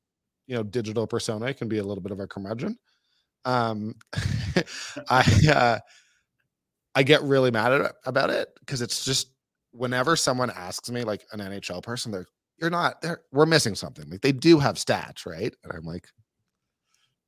[0.48, 2.78] you know digital persona can be a little bit of a curmudgeon.
[3.46, 3.96] Um,
[5.10, 5.40] I.
[5.54, 5.80] uh
[6.98, 9.30] I get really mad at, about it because it's just
[9.72, 12.26] whenever someone asks me, like an NHL person, they're
[12.60, 13.22] you're not there.
[13.32, 14.10] We're missing something.
[14.10, 15.54] Like they do have stats, right?
[15.64, 16.08] And I'm like,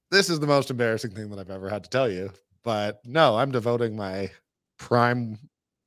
[0.10, 2.32] this is the most embarrassing thing that I've ever had to tell you.
[2.64, 4.32] But no, I'm devoting my
[4.80, 5.38] prime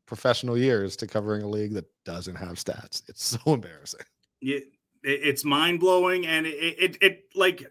[0.07, 3.03] professional years to covering a league that doesn't have stats.
[3.09, 4.07] It's so embarrassing.
[4.41, 4.61] Yeah,
[5.03, 7.69] it's mind blowing, and it, it, it like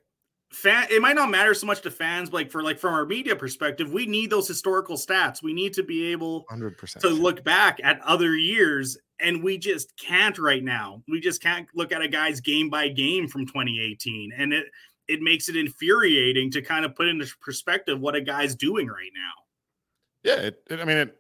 [0.52, 0.88] fan.
[0.90, 3.36] It might not matter so much to fans, but like for like from our media
[3.36, 5.42] perspective, we need those historical stats.
[5.42, 9.96] We need to be able 100% to look back at other years, and we just
[9.98, 11.04] can't right now.
[11.08, 14.66] We just can't look at a guy's game by game from 2018, and it
[15.08, 19.12] it makes it infuriating to kind of put into perspective what a guy's doing right
[19.14, 20.32] now.
[20.32, 21.18] Yeah, it, it, I mean it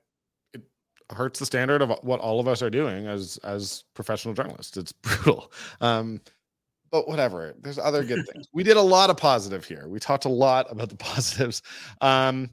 [0.53, 0.61] it
[1.09, 4.77] hurts the standard of what all of us are doing as as professional journalists.
[4.77, 5.51] It's brutal.
[5.79, 6.21] Um,
[6.91, 7.53] but whatever.
[7.61, 8.47] There's other good things.
[8.53, 9.87] We did a lot of positive here.
[9.87, 11.61] We talked a lot about the positives.
[12.01, 12.49] Um,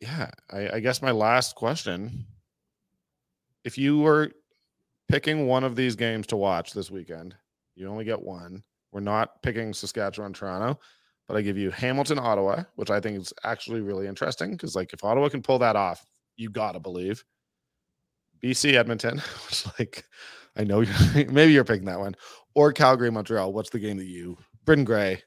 [0.00, 2.26] yeah, I, I guess my last question:
[3.64, 4.32] If you were
[5.08, 7.34] picking one of these games to watch this weekend,
[7.76, 8.62] you only get one.
[8.92, 10.80] We're not picking Saskatchewan, Toronto,
[11.28, 14.92] but I give you Hamilton, Ottawa, which I think is actually really interesting because, like,
[14.92, 16.04] if Ottawa can pull that off,
[16.36, 17.22] you gotta believe.
[18.42, 20.04] BC, Edmonton, which, like,
[20.56, 22.16] I know you're maybe you're picking that one,
[22.54, 23.52] or Calgary, Montreal.
[23.52, 25.22] What's the game that you, Britton Gray,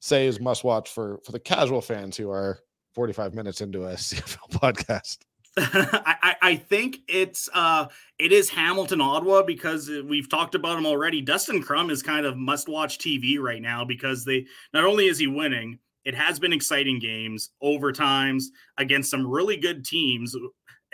[0.00, 2.58] say is must watch for for the casual fans who are
[2.94, 5.18] 45 minutes into a CFL podcast?
[5.58, 7.86] I, I think it's uh
[8.18, 11.20] it is Hamilton Ottawa because we've talked about him already.
[11.20, 15.18] Dustin Crum is kind of must watch TV right now because they not only is
[15.18, 18.44] he winning, it has been exciting games, overtimes
[18.78, 20.34] against some really good teams.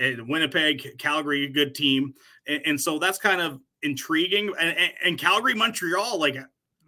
[0.01, 2.15] Winnipeg, Calgary, good team,
[2.47, 4.53] and, and so that's kind of intriguing.
[4.59, 6.37] And, and, and Calgary, Montreal, like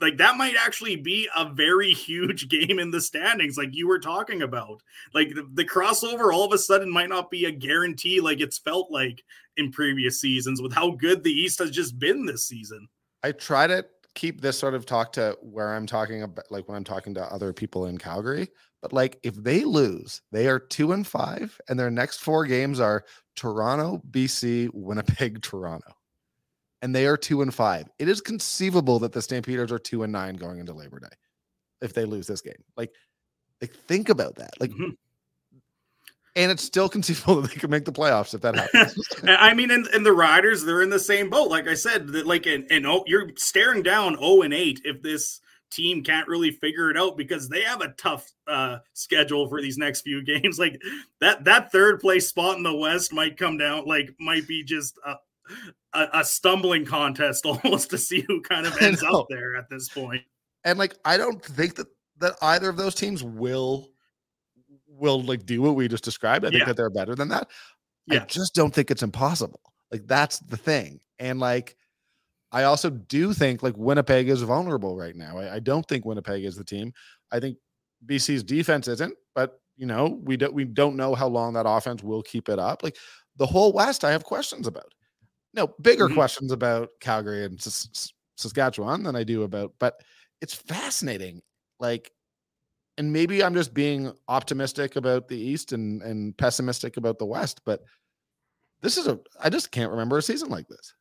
[0.00, 3.98] like that might actually be a very huge game in the standings like you were
[3.98, 4.82] talking about.
[5.14, 8.58] Like the, the, crossover all of a sudden might not be a guarantee like it's
[8.58, 9.22] felt like
[9.56, 12.88] in previous seasons with how good the east has just been this season.
[13.22, 16.76] I try to keep this sort of talk to where i'm talking about like when
[16.76, 18.48] i'm talking to other people in calgary
[18.82, 22.80] but like if they lose they are two and five and their next four games
[22.80, 23.04] are
[23.36, 25.92] toronto bc winnipeg toronto
[26.82, 27.88] and they are two and five.
[27.98, 31.08] It is conceivable that the Stampeders are two and nine going into Labor Day
[31.80, 32.62] if they lose this game.
[32.76, 32.92] Like,
[33.60, 34.50] like think about that.
[34.60, 34.90] Like, mm-hmm.
[36.36, 38.96] and it's still conceivable that they could make the playoffs if that happens.
[39.26, 41.50] I mean, and, and the Riders, they're in the same boat.
[41.50, 45.02] Like I said, that like and, and oh, you're staring down 0 and 8 if
[45.02, 45.40] this
[45.70, 49.78] team can't really figure it out because they have a tough uh schedule for these
[49.78, 50.80] next few games like
[51.20, 54.98] that that third place spot in the west might come down like might be just
[55.06, 55.14] uh,
[55.92, 59.88] a, a stumbling contest almost to see who kind of ends up there at this
[59.88, 60.22] point.
[60.64, 61.86] And like, I don't think that
[62.18, 63.88] that either of those teams will
[64.86, 66.44] will like do what we just described.
[66.44, 66.66] I think yeah.
[66.66, 67.48] that they're better than that.
[68.06, 68.22] Yeah.
[68.22, 69.60] I just don't think it's impossible.
[69.90, 71.00] Like that's the thing.
[71.18, 71.76] And like
[72.52, 75.38] I also do think like Winnipeg is vulnerable right now.
[75.38, 76.92] I, I don't think Winnipeg is the team.
[77.32, 77.56] I think
[78.06, 82.02] BC's defense isn't, but you know, we don't we don't know how long that offense
[82.02, 82.82] will keep it up.
[82.82, 82.96] Like
[83.36, 84.92] the whole West, I have questions about
[85.54, 86.14] no bigger mm-hmm.
[86.14, 90.00] questions about Calgary and S- Saskatchewan than I do about, but
[90.40, 91.42] it's fascinating.
[91.78, 92.12] Like,
[92.98, 97.60] and maybe I'm just being optimistic about the East and and pessimistic about the West,
[97.64, 97.82] but
[98.82, 100.94] this is a I just can't remember a season like this.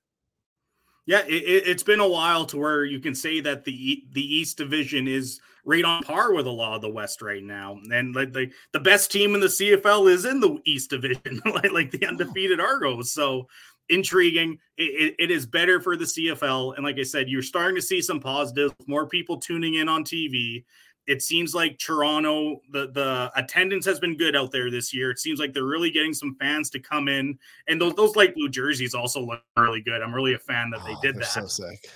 [1.06, 4.58] Yeah, it, has been a while to where you can say that the the East
[4.58, 8.32] Division is right on par with a lot of the West right now, and like
[8.32, 12.06] the, the best team in the CFL is in the East Division, like like the
[12.06, 13.12] undefeated Argos.
[13.12, 13.48] So
[13.89, 14.60] intriguing.
[14.78, 16.75] It, it is better for the CFL.
[16.75, 20.04] And like I said, you're starting to see some positives, more people tuning in on
[20.04, 20.63] TV.
[21.08, 25.10] It seems like Toronto, the, the attendance has been good out there this year.
[25.10, 27.39] It seems like they're really getting some fans to come in.
[27.67, 30.04] And those, those light blue jerseys also look really good.
[30.04, 31.25] I'm really a fan that they oh, did that.
[31.25, 31.89] So sick.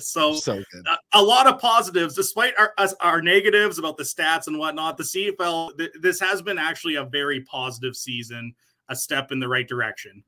[0.00, 4.56] so, so a, a, lot of positives, despite our, our negatives about the stats and
[4.56, 4.96] whatnot.
[4.96, 8.54] The CFL, th- this has been actually a very positive season,
[8.88, 10.22] a step in the right direction.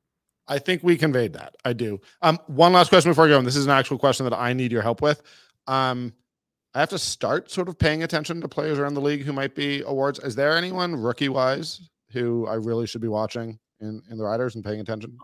[0.47, 1.55] I think we conveyed that.
[1.63, 1.99] I do.
[2.21, 4.53] Um, one last question before I go, and this is an actual question that I
[4.53, 5.21] need your help with.
[5.67, 6.13] Um,
[6.75, 9.55] I have to start sort of paying attention to players around the league who might
[9.55, 10.19] be awards.
[10.19, 14.55] Is there anyone rookie wise who I really should be watching in, in the riders
[14.55, 15.17] and paying attention to?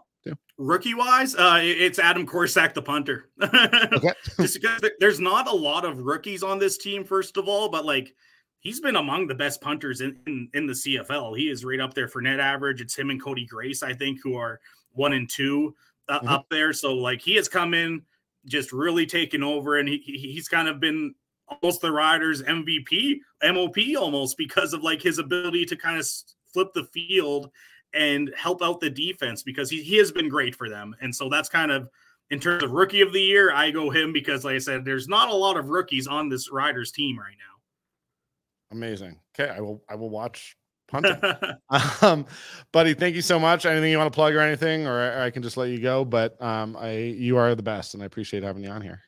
[0.58, 3.30] Rookie wise, uh, it's Adam Korsak, the punter.
[3.42, 4.12] okay.
[4.38, 7.86] Just because there's not a lot of rookies on this team, first of all, but
[7.86, 8.14] like
[8.60, 11.38] he's been among the best punters in, in, in the CFL.
[11.38, 12.82] He is right up there for net average.
[12.82, 14.60] It's him and Cody Grace, I think, who are
[14.94, 15.76] one and two
[16.08, 16.28] uh, mm-hmm.
[16.28, 16.74] up there.
[16.74, 18.02] So like he has come in,
[18.46, 21.14] just really taken over, and he, he's kind of been
[21.48, 26.08] almost the Riders MVP, MOP almost because of like his ability to kind of
[26.54, 27.52] flip the field
[27.94, 30.96] and help out the defense because he, he has been great for them.
[31.02, 31.90] And so that's kind of
[32.30, 35.08] in terms of rookie of the year, I go him because like I said, there's
[35.08, 38.76] not a lot of rookies on this Riders team right now.
[38.78, 39.20] Amazing.
[39.34, 40.56] Okay, I will I will watch
[42.02, 42.26] um,
[42.72, 43.66] buddy, thank you so much.
[43.66, 46.06] Anything you want to plug or anything, or I, I can just let you go.
[46.06, 49.02] But um, I you are the best, and I appreciate having you on here.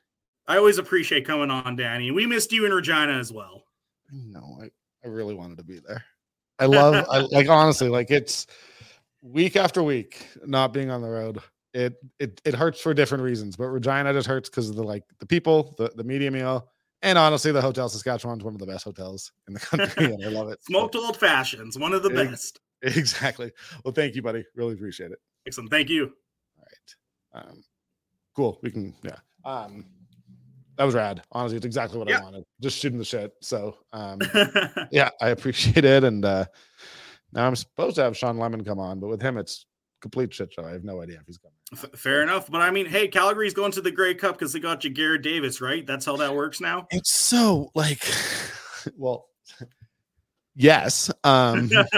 [0.48, 2.12] I always appreciate coming on, Danny.
[2.12, 3.64] We missed you in Regina as well.
[4.12, 4.70] No, I,
[5.04, 6.04] I really wanted to be there.
[6.60, 8.48] I love I, like honestly, like it's
[9.22, 11.40] week after week not being on the road.
[11.74, 15.04] It it it hurts for different reasons, but Regina just hurts because of the like
[15.20, 16.70] the people, the the media meal,
[17.02, 20.24] and honestly, the Hotel Saskatchewan is one of the best hotels in the country, and
[20.24, 20.60] I love it.
[20.66, 22.60] Smoked old fashions, one of the it, best.
[22.84, 23.52] Exactly.
[23.86, 24.44] Well, thank you, buddy.
[24.56, 25.20] Really appreciate it.
[25.46, 25.70] Excellent.
[25.70, 26.12] Thank you.
[26.58, 27.46] All right.
[27.46, 27.64] Um,
[28.36, 28.58] cool.
[28.64, 28.96] We can.
[29.04, 29.18] Yeah.
[29.46, 29.86] Um,
[30.78, 31.22] that was rad.
[31.32, 32.22] Honestly, it's exactly what yeah.
[32.22, 32.44] I wanted.
[32.60, 33.34] Just shooting the shit.
[33.40, 34.20] So, um,
[34.92, 36.04] yeah, I appreciate it.
[36.04, 36.46] And uh,
[37.34, 39.68] now I'm supposed to have Shawn Lemon come on, but with him, it's
[40.02, 40.66] complete shit show.
[40.66, 41.56] I have no idea if he's coming.
[41.74, 42.50] F- fair enough.
[42.50, 45.22] But I mean, hey, Calgary's going to the Grey Cup because they got you Garrett
[45.22, 45.86] Davis, right?
[45.86, 46.88] That's how that works now.
[46.90, 48.04] It's so like,
[48.98, 49.28] well,
[50.56, 51.10] yes.
[51.24, 51.70] Um,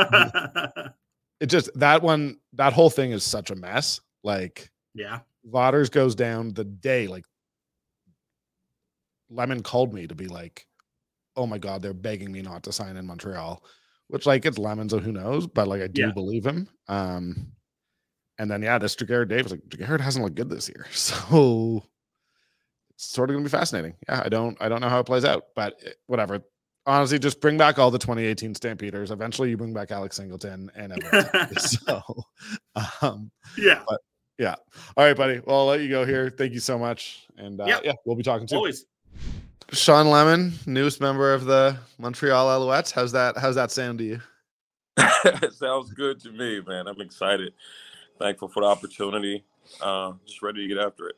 [1.39, 3.99] it just that one, that whole thing is such a mess.
[4.23, 7.25] Like, yeah, Vaughters goes down the day like
[9.29, 10.67] Lemon called me to be like,
[11.35, 13.63] "Oh my god, they're begging me not to sign in Montreal,"
[14.07, 15.47] which like it's Lemon, so who knows?
[15.47, 16.11] But like I do yeah.
[16.11, 16.69] believe him.
[16.87, 17.51] Um,
[18.43, 21.81] and then yeah, this Garrett Davis, like Garrett hasn't looked good this year, so
[22.93, 23.95] it's sort of gonna be fascinating.
[24.07, 26.41] Yeah, I don't, I don't know how it plays out, but it, whatever.
[26.85, 29.11] Honestly, just bring back all the 2018 Stampeders.
[29.11, 31.55] Eventually, you bring back Alex Singleton and everyone.
[31.57, 32.01] so,
[33.01, 34.01] um, yeah, but
[34.37, 34.55] yeah.
[34.97, 35.39] All right, buddy.
[35.45, 36.29] Well, I'll let you go here.
[36.29, 37.81] Thank you so much, and uh, yep.
[37.85, 38.57] yeah, we'll be talking soon.
[38.57, 38.85] Always.
[39.71, 42.91] Shawn Lemon, newest member of the Montreal Alouettes.
[42.91, 43.37] How's that?
[43.37, 44.19] How's that sound to you?
[45.51, 46.87] sounds good to me, man.
[46.87, 47.53] I'm excited.
[48.19, 49.43] Thankful for the opportunity.
[49.81, 51.15] Uh, just ready to get after it.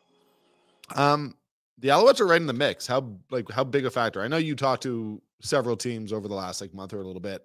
[0.95, 1.35] Um,
[1.79, 2.87] the Alouettes are right in the mix.
[2.87, 4.21] How like how big a factor?
[4.21, 7.21] I know you talked to several teams over the last like month or a little
[7.21, 7.43] bit.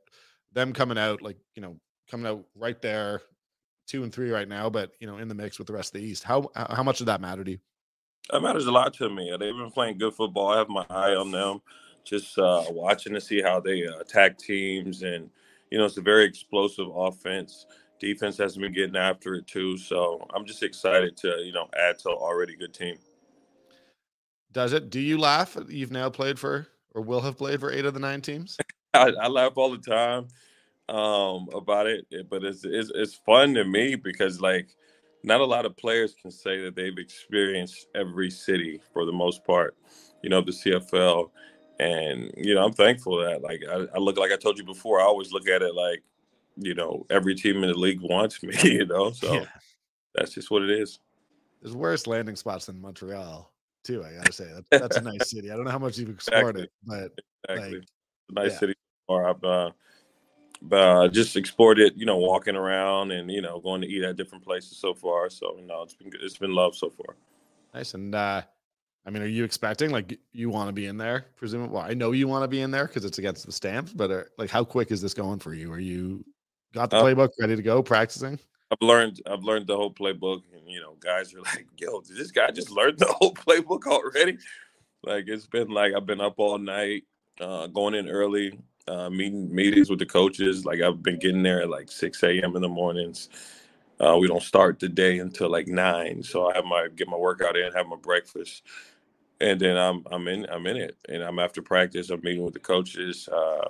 [0.53, 1.77] Them coming out like you know
[2.11, 3.23] coming out right there,
[3.87, 6.01] two and three right now, but you know in the mix with the rest of
[6.01, 6.23] the East.
[6.23, 7.59] How how much does that matter to you?
[8.31, 9.31] That matters a lot to me.
[9.31, 10.49] They've been playing good football.
[10.49, 11.61] I have my eye on them.
[12.05, 15.29] Just uh, watching to see how they uh, attack teams, and
[15.71, 17.67] you know, it's a very explosive offense.
[18.01, 19.77] Defense has been getting after it too.
[19.77, 22.97] So I'm just excited to you know add to an already good team.
[24.53, 24.91] Does it?
[24.91, 25.57] Do you laugh?
[25.69, 28.57] You've now played for or will have played for eight of the nine teams.
[28.95, 30.27] I, I laugh all the time
[30.89, 34.75] um, about it, but it's, it's it's fun to me because like
[35.23, 39.45] not a lot of players can say that they've experienced every city for the most
[39.45, 39.77] part,
[40.23, 41.31] you know, the CFL.
[41.79, 45.01] And, you know, I'm thankful that, like, I, I, look, like I told you before,
[45.01, 46.03] I always look at it like,
[46.61, 49.45] you know, every team in the league wants me, you know, so yeah.
[50.15, 51.01] that's just what it is.
[51.63, 53.53] There's worse landing spots than Montreal,
[53.85, 54.49] too, I gotta say.
[54.53, 55.51] That's, that's a nice city.
[55.51, 56.63] I don't know how much you've explored exactly.
[56.65, 57.13] it,
[57.47, 57.79] but exactly.
[57.79, 57.89] Like,
[58.31, 58.59] nice yeah.
[58.59, 58.75] city.
[59.09, 59.71] Or I've, uh,
[60.73, 64.17] uh, just explored it, you know, walking around and you know, going to eat at
[64.17, 65.31] different places so far.
[65.31, 67.17] So you know, it's been it's been love so far.
[67.75, 67.95] Nice.
[67.95, 68.43] And uh,
[69.07, 71.27] I mean, are you expecting like you want to be in there?
[71.37, 73.93] Presumably, well, I know you want to be in there because it's against the stamps.
[73.93, 75.73] But are, uh, like, how quick is this going for you?
[75.73, 76.25] Are you
[76.73, 78.39] got the uh, playbook ready to go, practicing?
[78.71, 82.17] I've learned I've learned the whole playbook, and you know, guys are like, "Yo, did
[82.17, 84.39] this guy just learn the whole playbook already?"
[85.03, 87.05] Like it's been like I've been up all night,
[87.41, 90.65] uh, going in early, uh, meeting meetings with the coaches.
[90.65, 92.57] Like I've been getting there at like 6 a.m.
[92.57, 93.29] in the mornings.
[93.99, 97.17] Uh, we don't start the day until like nine, so I have my get my
[97.17, 98.63] workout in, have my breakfast,
[99.41, 100.97] and then I'm I'm in I'm in it.
[101.09, 102.11] And I'm after practice.
[102.11, 103.29] I'm meeting with the coaches.
[103.29, 103.69] Uh,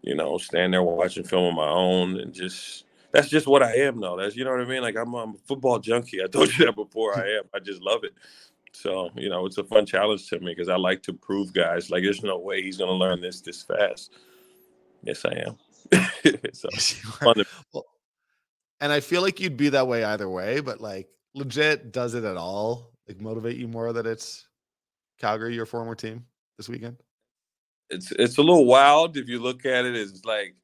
[0.00, 3.74] you know, stand there watching film on my own, and just that's just what I
[3.76, 4.16] am though.
[4.16, 4.82] That's you know what I mean.
[4.82, 6.22] Like I'm, I'm a football junkie.
[6.22, 7.18] I told you that before.
[7.18, 7.44] I am.
[7.54, 8.14] I just love it.
[8.72, 11.90] So, you know, it's a fun challenge to me because I like to prove guys
[11.90, 14.12] like there's no way he's going to learn this this fast.
[15.02, 15.56] Yes, I am.
[16.52, 17.02] so, yes,
[17.72, 17.84] well,
[18.80, 22.24] and I feel like you'd be that way either way, but like legit, does it
[22.24, 24.46] at all like motivate you more that it's
[25.18, 26.26] Calgary, your former team,
[26.56, 26.98] this weekend?
[27.90, 29.96] It's it's a little wild if you look at it.
[29.96, 30.54] It's like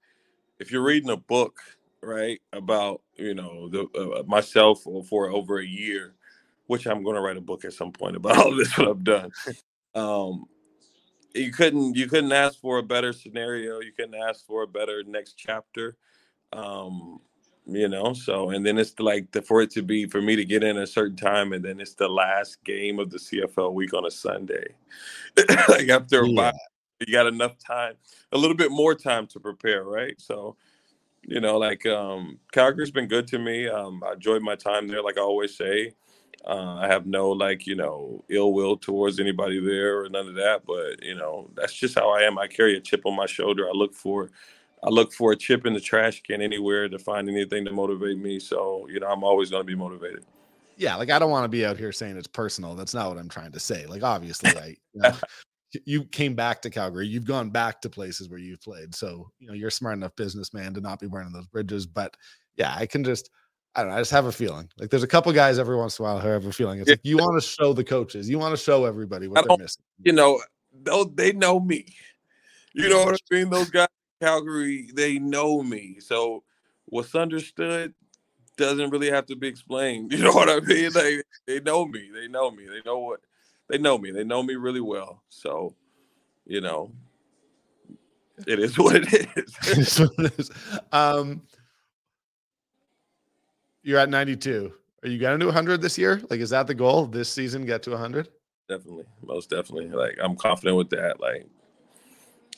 [0.59, 1.59] if you're reading a book,
[2.03, 6.15] right, about you know the uh, myself for over a year,
[6.67, 9.05] which I'm going to write a book at some point about all this what I've
[9.05, 9.31] done.
[9.95, 10.47] Um,
[11.35, 13.81] you couldn't you couldn't ask for a better scenario.
[13.81, 15.97] You couldn't ask for a better next chapter.
[16.53, 17.21] Um,
[17.67, 20.45] you know, so and then it's like the, for it to be for me to
[20.45, 23.95] get in a certain time, and then it's the last game of the CFL week
[23.95, 24.75] on a Sunday.
[25.69, 26.53] like after a yeah.
[27.07, 27.95] You got enough time,
[28.33, 30.21] a little bit more time to prepare, right?
[30.21, 30.57] So,
[31.23, 33.69] you know, like um Calgary's been good to me.
[33.69, 35.95] Um, I enjoyed my time there, like I always say.
[36.47, 40.35] Uh, I have no like you know ill will towards anybody there or none of
[40.35, 40.63] that.
[40.67, 42.39] But you know that's just how I am.
[42.39, 43.67] I carry a chip on my shoulder.
[43.67, 44.31] I look for
[44.85, 48.19] I look for a chip in the trash can anywhere to find anything to motivate
[48.19, 48.39] me.
[48.39, 50.25] So, you know, I'm always going to be motivated.
[50.77, 52.75] Yeah, like I don't want to be out here saying it's personal.
[52.75, 53.87] That's not what I'm trying to say.
[53.87, 55.15] Like obviously, I you, know,
[55.85, 57.07] you came back to Calgary.
[57.07, 58.95] You've gone back to places where you've played.
[58.95, 62.17] So, you know, you're smart enough businessman to not be burning those bridges, but
[62.57, 63.31] yeah, I can just
[63.75, 63.97] I don't know.
[63.97, 64.69] I just have a feeling.
[64.79, 66.81] Like there's a couple guys every once in a while who have a feeling.
[66.81, 66.93] It's yeah.
[66.93, 69.83] like you want to show the coaches, you want to show everybody what they're missing.
[70.03, 70.41] You know,
[71.15, 71.87] they know me.
[72.73, 73.51] You know what I mean?
[73.51, 73.89] Those guys
[74.21, 75.99] Calgary, they know me.
[76.01, 76.45] So
[76.87, 77.95] what's understood
[78.57, 80.13] doesn't really have to be explained.
[80.17, 80.91] You know what I mean?
[80.93, 82.11] They they know me.
[82.13, 82.67] They know me.
[82.67, 83.21] They know what
[83.69, 84.11] they know me.
[84.11, 85.23] They know me really well.
[85.29, 85.75] So,
[86.47, 86.93] you know,
[88.47, 89.99] it is what it is.
[90.01, 90.51] it is.
[90.93, 91.43] Um
[93.83, 94.73] you're at 92.
[95.03, 96.23] Are you gonna do 100 this year?
[96.31, 97.67] Like, is that the goal this season?
[97.67, 98.29] Get to 100?
[98.69, 99.89] Definitely, most definitely.
[99.89, 101.21] Like, I'm confident with that.
[101.21, 101.47] Like,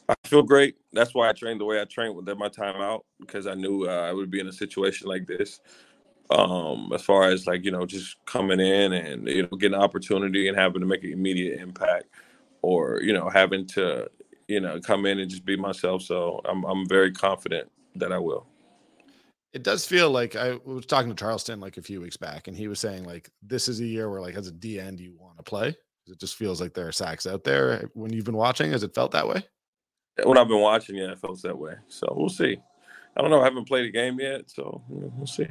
[0.09, 0.77] I feel great.
[0.93, 3.89] That's why I trained the way I trained with my time out because I knew
[3.89, 5.61] uh, I would be in a situation like this.
[6.31, 9.83] Um, as far as like you know, just coming in and you know getting an
[9.83, 12.07] opportunity and having to make an immediate impact,
[12.63, 14.09] or you know having to
[14.49, 16.03] you know come in and just be myself.
[16.03, 18.47] So I'm I'm very confident that I will.
[19.53, 22.57] It does feel like I was talking to Charleston like a few weeks back, and
[22.57, 25.15] he was saying like this is a year where like as a D end you
[25.19, 25.77] want to play.
[26.09, 27.91] It just feels like there are sacks out there.
[27.95, 29.43] When you've been watching, has it felt that way?
[30.25, 31.75] when I've been watching, yeah, it feels that way.
[31.89, 32.57] So we'll see.
[33.17, 33.41] I don't know.
[33.41, 35.47] I haven't played a game yet, so we'll see.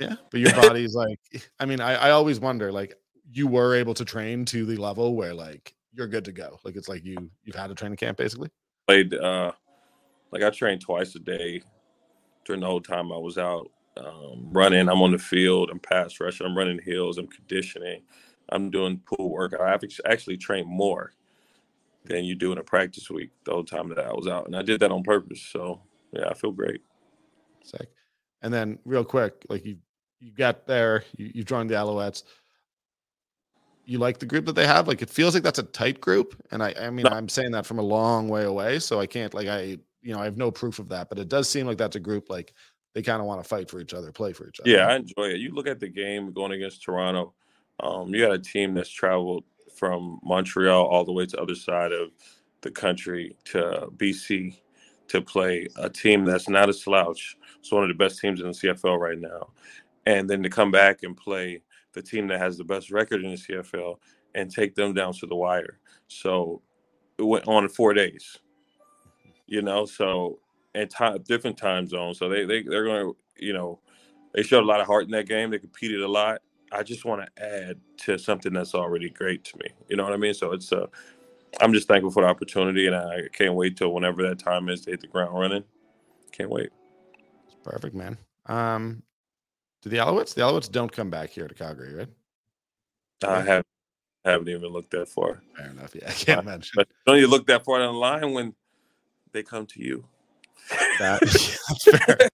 [0.00, 1.18] Yeah, but your body's like.
[1.60, 2.94] I mean, I, I always wonder, like,
[3.32, 6.58] you were able to train to the level where like you're good to go.
[6.64, 8.50] Like it's like you you've had a training camp basically.
[8.86, 9.52] Played uh,
[10.30, 11.62] like I trained twice a day
[12.44, 14.88] during the whole time I was out um, running.
[14.88, 15.70] I'm on the field.
[15.70, 16.46] I'm pass rushing.
[16.46, 17.18] I'm running hills.
[17.18, 18.02] I'm conditioning.
[18.50, 19.54] I'm doing pool work.
[19.58, 21.12] I've actually trained more
[22.04, 24.46] than you do in a practice week the whole time that I was out.
[24.46, 25.40] And I did that on purpose.
[25.40, 25.80] So
[26.12, 26.82] yeah, I feel great.
[27.62, 27.88] Sick.
[28.44, 29.78] And then real quick, like you
[30.20, 32.22] you got there, you, you joined the Alouettes.
[33.86, 34.86] You like the group that they have?
[34.86, 36.40] Like it feels like that's a tight group.
[36.50, 37.10] And I I mean no.
[37.10, 38.78] I'm saying that from a long way away.
[38.78, 41.28] So I can't like I you know, I have no proof of that, but it
[41.28, 42.52] does seem like that's a group like
[42.94, 44.68] they kind of want to fight for each other, play for each other.
[44.68, 45.38] Yeah, I enjoy it.
[45.38, 47.32] You look at the game going against Toronto.
[47.80, 51.54] Um, you got a team that's traveled from Montreal all the way to the other
[51.54, 52.10] side of
[52.60, 54.58] the country to BC
[55.08, 57.36] to play a team that's not a slouch.
[57.58, 59.50] It's one of the best teams in the CFL right now.
[60.06, 63.30] And then to come back and play the team that has the best record in
[63.30, 63.96] the CFL
[64.34, 65.78] and take them down to the wire.
[66.08, 66.62] So
[67.18, 68.38] it went on four days,
[69.46, 70.40] you know, so
[70.74, 72.18] and time, different time zones.
[72.18, 73.78] So they, they, they're going to, you know,
[74.34, 75.50] they showed a lot of heart in that game.
[75.50, 76.42] They competed a lot.
[76.72, 79.66] I just want to add to something that's already great to me.
[79.88, 80.34] You know what I mean?
[80.34, 80.86] So it's uh
[81.60, 84.82] I'm just thankful for the opportunity and I can't wait till whenever that time is
[84.82, 85.64] to hit the ground running.
[86.32, 86.70] Can't wait.
[87.46, 88.18] It's perfect, man.
[88.46, 89.02] Um
[89.82, 90.34] do the Alouettes?
[90.34, 92.08] The Alouettes don't come back here to Calgary, right?
[93.22, 93.64] I have
[94.24, 95.42] haven't even looked that far.
[95.56, 95.94] Fair enough.
[95.94, 96.70] Yeah, I can't uh, imagine.
[96.74, 98.54] But don't you look that far down the line when
[99.32, 100.06] they come to you?
[100.98, 101.20] That,
[101.68, 102.28] that's fair.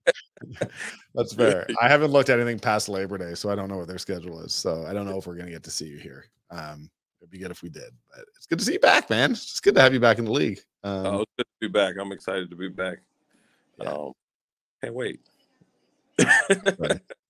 [1.14, 1.66] that's fair.
[1.80, 4.40] I haven't looked at anything past Labor Day, so I don't know what their schedule
[4.42, 4.54] is.
[4.54, 6.26] So I don't know if we're gonna get to see you here.
[6.50, 6.88] Um,
[7.20, 7.90] it'd be good if we did.
[8.10, 9.32] But it's good to see you back, man.
[9.32, 10.60] It's just good to have you back in the league.
[10.82, 11.96] Um, oh, it's good to be back.
[12.00, 12.98] I'm excited to be back.
[13.80, 13.90] Yeah.
[13.90, 14.12] Um,
[14.82, 15.20] can't wait.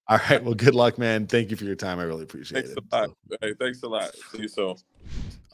[0.09, 0.43] All right.
[0.43, 1.27] Well, good luck, man.
[1.27, 1.99] Thank you for your time.
[1.99, 2.85] I really appreciate thanks it.
[2.93, 3.11] A lot.
[3.31, 3.37] So.
[3.41, 4.15] Hey, thanks a lot.
[4.33, 4.75] See you soon.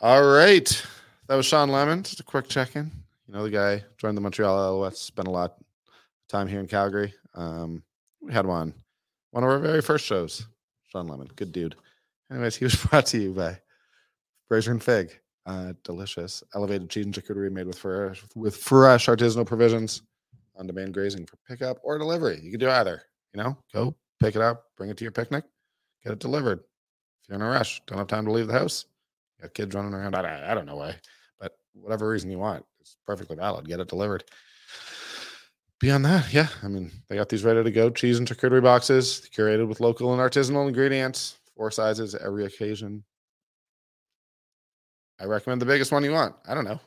[0.01, 0.87] All right.
[1.29, 2.03] That was Shawn Lemon.
[2.03, 2.91] Just a quick check in.
[3.27, 5.65] You know, the guy joined the Montreal Alouettes, spent a lot of
[6.29, 7.13] time here in Calgary.
[7.35, 7.83] Um,
[8.21, 8.73] we had one,
[9.33, 10.47] one of our very first shows.
[10.89, 11.75] Shawn Lemon, good dude.
[12.31, 13.59] Anyways, he was brought to you by
[14.49, 15.19] Fraser and Fig.
[15.47, 20.03] Uh, delicious elevated cheese and charcuterie made with fresh with fresh artisanal provisions
[20.57, 22.41] on demand grazing for pickup or delivery.
[22.43, 23.03] You can do either.
[23.33, 25.45] You know, go pick it up, bring it to your picnic,
[26.03, 26.59] get it delivered.
[27.23, 28.87] If you're in a rush, don't have time to leave the house,
[29.41, 30.17] got kids running around.
[30.17, 30.97] I, I don't know why,
[31.39, 33.69] but whatever reason you want, it's perfectly valid.
[33.69, 34.25] Get it delivered.
[35.79, 39.29] Beyond that, yeah, I mean, they got these ready to go cheese and charcuterie boxes,
[39.33, 43.05] curated with local and artisanal ingredients, four sizes, every occasion.
[45.21, 46.35] I recommend the biggest one you want.
[46.47, 46.81] I don't know,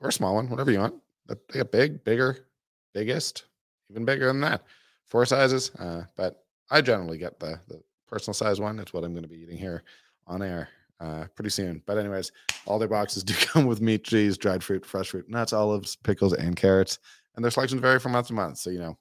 [0.00, 0.94] or a small one, whatever you want.
[1.28, 2.46] They got big, bigger,
[2.94, 3.44] biggest,
[3.90, 4.64] even bigger than that.
[5.06, 8.76] Four sizes, uh, but I generally get the the personal size one.
[8.76, 9.82] That's what I'm going to be eating here
[10.26, 10.68] on air
[11.00, 11.82] uh, pretty soon.
[11.86, 12.32] But anyways,
[12.66, 16.32] all their boxes do come with meat, cheese, dried fruit, fresh fruit, nuts, olives, pickles,
[16.32, 16.98] and carrots.
[17.36, 18.58] And their selections vary from month to month.
[18.58, 18.98] So you know,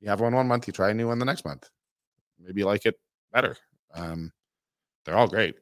[0.00, 1.68] you have one one month, you try a new one the next month.
[2.38, 2.98] Maybe you like it
[3.32, 3.56] better.
[3.94, 4.32] Um,
[5.04, 5.56] they're all great.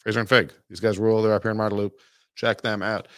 [0.00, 0.52] Fraser and Fig.
[0.68, 1.22] These guys rule.
[1.22, 1.92] They're up here in Marda Loop.
[2.34, 3.08] Check them out.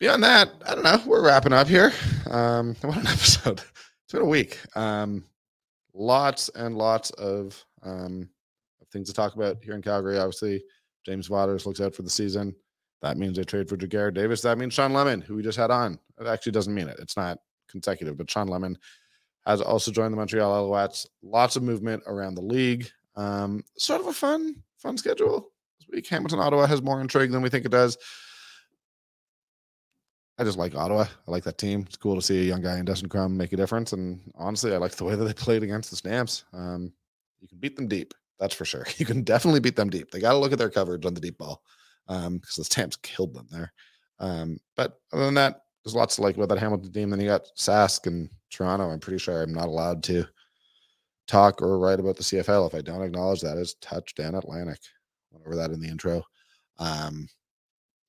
[0.00, 1.00] beyond that, I don't know.
[1.06, 1.92] We're wrapping up here.
[2.28, 3.60] Um, what an episode!
[4.04, 4.58] It's been a week.
[4.76, 5.24] Um,
[5.94, 8.28] lots and lots of um,
[8.92, 10.18] things to talk about here in Calgary.
[10.18, 10.64] Obviously,
[11.06, 12.54] James Vaughters looks out for the season.
[13.02, 14.40] That means they trade for Ja'Gared Davis.
[14.40, 15.98] That means Shawn Lemon, who we just had on.
[16.18, 16.98] It actually doesn't mean it.
[16.98, 17.38] It's not
[17.68, 18.78] consecutive, but Shawn Lemon
[19.46, 21.06] has also joined the Montreal Alouettes.
[21.22, 22.88] Lots of movement around the league.
[23.14, 26.06] Um, sort of a fun, fun schedule this week.
[26.08, 27.96] Hamilton, Ottawa has more intrigue than we think it does.
[30.38, 31.06] I just like Ottawa.
[31.26, 31.84] I like that team.
[31.86, 33.92] It's cool to see a young guy in Dustin Crum make a difference.
[33.92, 36.44] And honestly, I like the way that they played against the Stamps.
[36.52, 36.92] Um,
[37.40, 38.14] you can beat them deep.
[38.40, 38.86] That's for sure.
[38.96, 40.10] You can definitely beat them deep.
[40.10, 41.62] They got to look at their coverage on the deep ball
[42.06, 43.72] because um, the Stamps killed them there.
[44.18, 47.10] Um, but other than that, there's lots to like about that Hamilton team.
[47.10, 48.90] Then you got Sask and Toronto.
[48.90, 50.26] I'm pretty sure I'm not allowed to
[51.26, 54.78] talk or write about the CFL if I don't acknowledge that as touchdown Atlantic.
[55.34, 56.22] Went over that in the intro.
[56.78, 57.28] Um,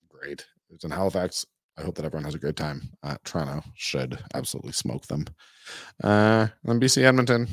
[0.08, 0.46] great.
[0.70, 1.46] It's in Halifax.
[1.78, 2.90] I hope that everyone has a great time.
[3.04, 5.26] Uh, Toronto should absolutely smoke them.
[6.04, 7.48] Uh, then BC Edmonton.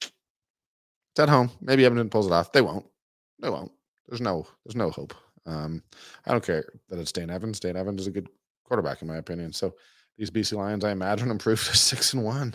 [0.00, 1.50] It's at home.
[1.60, 2.52] Maybe Edmonton pulls it off.
[2.52, 2.86] They won't.
[3.40, 3.72] They won't.
[4.08, 4.46] There's no.
[4.64, 5.14] There's no hope.
[5.44, 5.82] Um,
[6.26, 7.60] I don't care that it's Dane Evans.
[7.60, 8.28] Dane Evans is a good
[8.64, 9.52] quarterback in my opinion.
[9.52, 9.74] So
[10.16, 12.54] these BC Lions, I imagine, improved to six and one.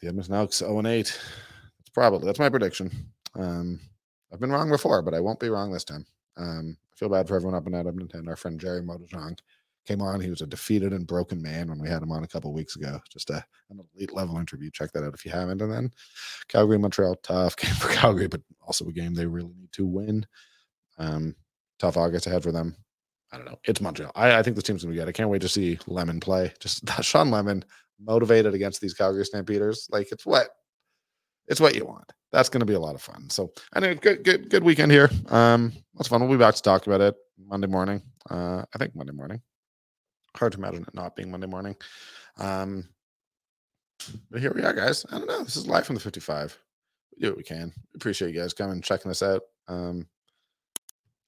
[0.00, 1.04] The Edmonton Elks 0 and 8.
[1.06, 2.90] That's probably that's my prediction.
[3.34, 3.80] Um,
[4.32, 6.06] I've been wrong before, but I won't be wrong this time.
[6.36, 8.28] Um, I feel bad for everyone up in Edmonton.
[8.28, 9.38] Our friend Gerry Moddejonge
[9.86, 10.20] came on.
[10.20, 12.76] He was a defeated and broken man when we had him on a couple weeks
[12.76, 13.00] ago.
[13.10, 14.70] Just a, an elite level interview.
[14.70, 15.62] Check that out if you haven't.
[15.62, 15.90] And then
[16.48, 20.26] Calgary, Montreal, tough game for Calgary, but also a game they really need to win.
[20.98, 21.34] Um,
[21.78, 22.76] tough August ahead for them.
[23.32, 23.58] I don't know.
[23.64, 24.12] It's Montreal.
[24.14, 25.08] I, I think this team's gonna be good.
[25.08, 26.52] I can't wait to see Lemon play.
[26.60, 27.64] Just that Shawn Lemon
[28.00, 29.88] motivated against these Calgary Stampeders.
[29.90, 30.48] Like it's what
[31.46, 32.10] it's what you want.
[32.32, 33.30] That's gonna be a lot of fun.
[33.30, 35.10] So anyway, good good good weekend here.
[35.28, 36.20] Um that's fun.
[36.20, 38.02] We'll be back to talk about it Monday morning.
[38.28, 39.40] Uh I think Monday morning.
[40.36, 41.76] Hard to imagine it not being Monday morning.
[42.38, 42.88] Um
[44.30, 45.04] but here we are, guys.
[45.10, 45.42] I don't know.
[45.42, 46.56] This is live from the 55.
[47.16, 47.72] We do what we can.
[47.94, 49.42] Appreciate you guys coming checking us out.
[49.66, 50.06] Um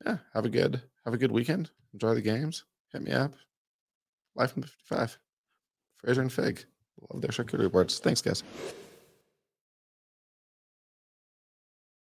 [0.05, 1.71] yeah, have a good have a good weekend.
[1.95, 2.65] Enjoy the games.
[2.93, 3.33] Hit me up.
[4.35, 5.19] Life from the 55.
[5.99, 6.65] Fraser and Fig.
[7.13, 7.99] Love their charcuterie boards.
[7.99, 8.43] Thanks, guys.